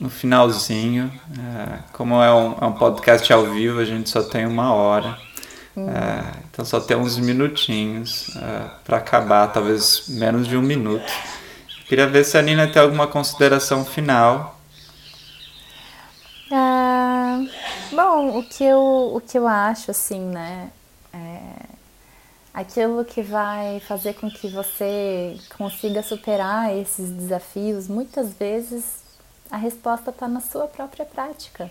[0.00, 1.10] no finalzinho.
[1.38, 5.18] É, como é um, é um podcast ao vivo, a gente só tem uma hora.
[5.76, 5.88] Uhum.
[5.88, 11.10] É, então só tem uns minutinhos é, para acabar, talvez menos de um minuto.
[11.86, 14.58] Queria ver se a Nina tem alguma consideração final
[16.50, 17.44] ah,
[17.92, 20.70] bom, o que, eu, o que eu acho, assim, né?
[21.12, 21.66] É,
[22.54, 29.04] aquilo que vai fazer com que você consiga superar esses desafios, muitas vezes
[29.50, 31.70] a resposta está na sua própria prática.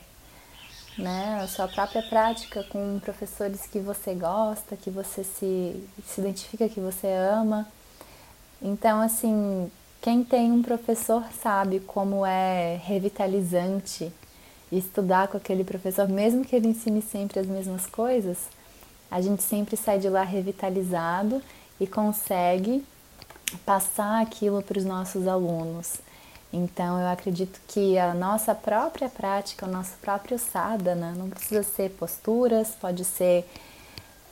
[0.98, 1.40] Né?
[1.42, 6.80] A sua própria prática com professores que você gosta, que você se, se identifica, que
[6.80, 7.68] você ama.
[8.62, 9.72] Então, assim,
[10.02, 14.12] quem tem um professor sabe como é revitalizante
[14.72, 18.38] estudar com aquele professor, mesmo que ele ensine sempre as mesmas coisas,
[19.10, 21.42] a gente sempre sai de lá revitalizado
[21.80, 22.84] e consegue
[23.66, 26.00] passar aquilo para os nossos alunos.
[26.52, 31.92] Então, eu acredito que a nossa própria prática, o nosso próprio sadhana, não precisa ser
[31.92, 33.46] posturas, pode ser,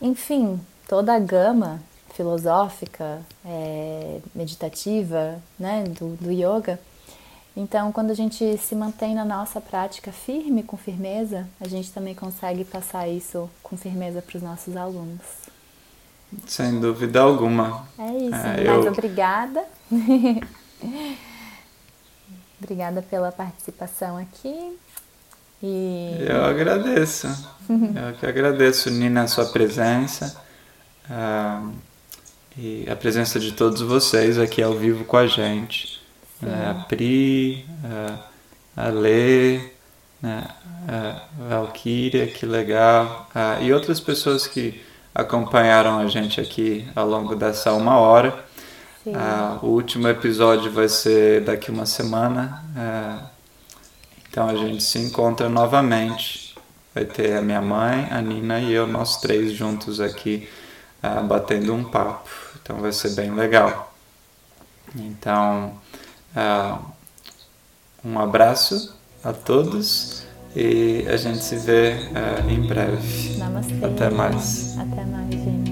[0.02, 1.82] enfim, toda a gama
[2.14, 6.80] filosófica, é, meditativa, né, do, do yoga
[7.56, 12.14] então, quando a gente se mantém na nossa prática firme, com firmeza, a gente também
[12.14, 15.22] consegue passar isso com firmeza para os nossos alunos.
[16.46, 17.88] Sem dúvida alguma.
[17.98, 18.92] É isso, é, eu...
[18.92, 19.64] obrigada.
[22.62, 24.78] obrigada pela participação aqui.
[25.62, 26.26] E...
[26.28, 27.28] Eu agradeço.
[27.70, 30.42] eu que agradeço, Nina, a sua presença.
[31.10, 31.74] Uh,
[32.58, 36.06] e a presença de todos vocês aqui ao vivo com a gente
[36.42, 36.70] né?
[36.70, 39.60] a Pri, a, a Lê,
[40.22, 40.48] né?
[40.88, 44.84] a Valkyria, que legal, ah, e outras pessoas que
[45.14, 48.45] acompanharam a gente aqui ao longo dessa uma hora.
[49.14, 53.30] Ah, o último episódio vai ser daqui uma semana, ah,
[54.30, 56.56] então a gente se encontra novamente.
[56.94, 60.48] Vai ter a minha mãe, a Nina e eu, nós três juntos aqui,
[61.28, 62.30] batendo um papo.
[62.62, 63.94] Então vai ser bem legal.
[64.96, 65.74] Então,
[66.36, 66.78] Uh,
[68.04, 68.94] um abraço
[69.24, 71.96] a todos e a gente se vê
[72.50, 73.38] em breve.
[73.38, 73.74] Namastê.
[73.82, 74.78] Até mais.
[74.78, 75.65] Até mais, gente.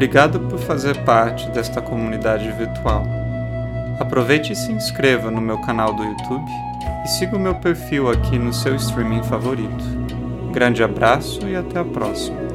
[0.00, 3.04] Obrigado por fazer parte desta comunidade virtual.
[4.00, 6.50] Aproveite e se inscreva no meu canal do YouTube
[7.04, 9.84] e siga o meu perfil aqui no seu streaming favorito.
[10.52, 12.49] Grande abraço e até a próxima!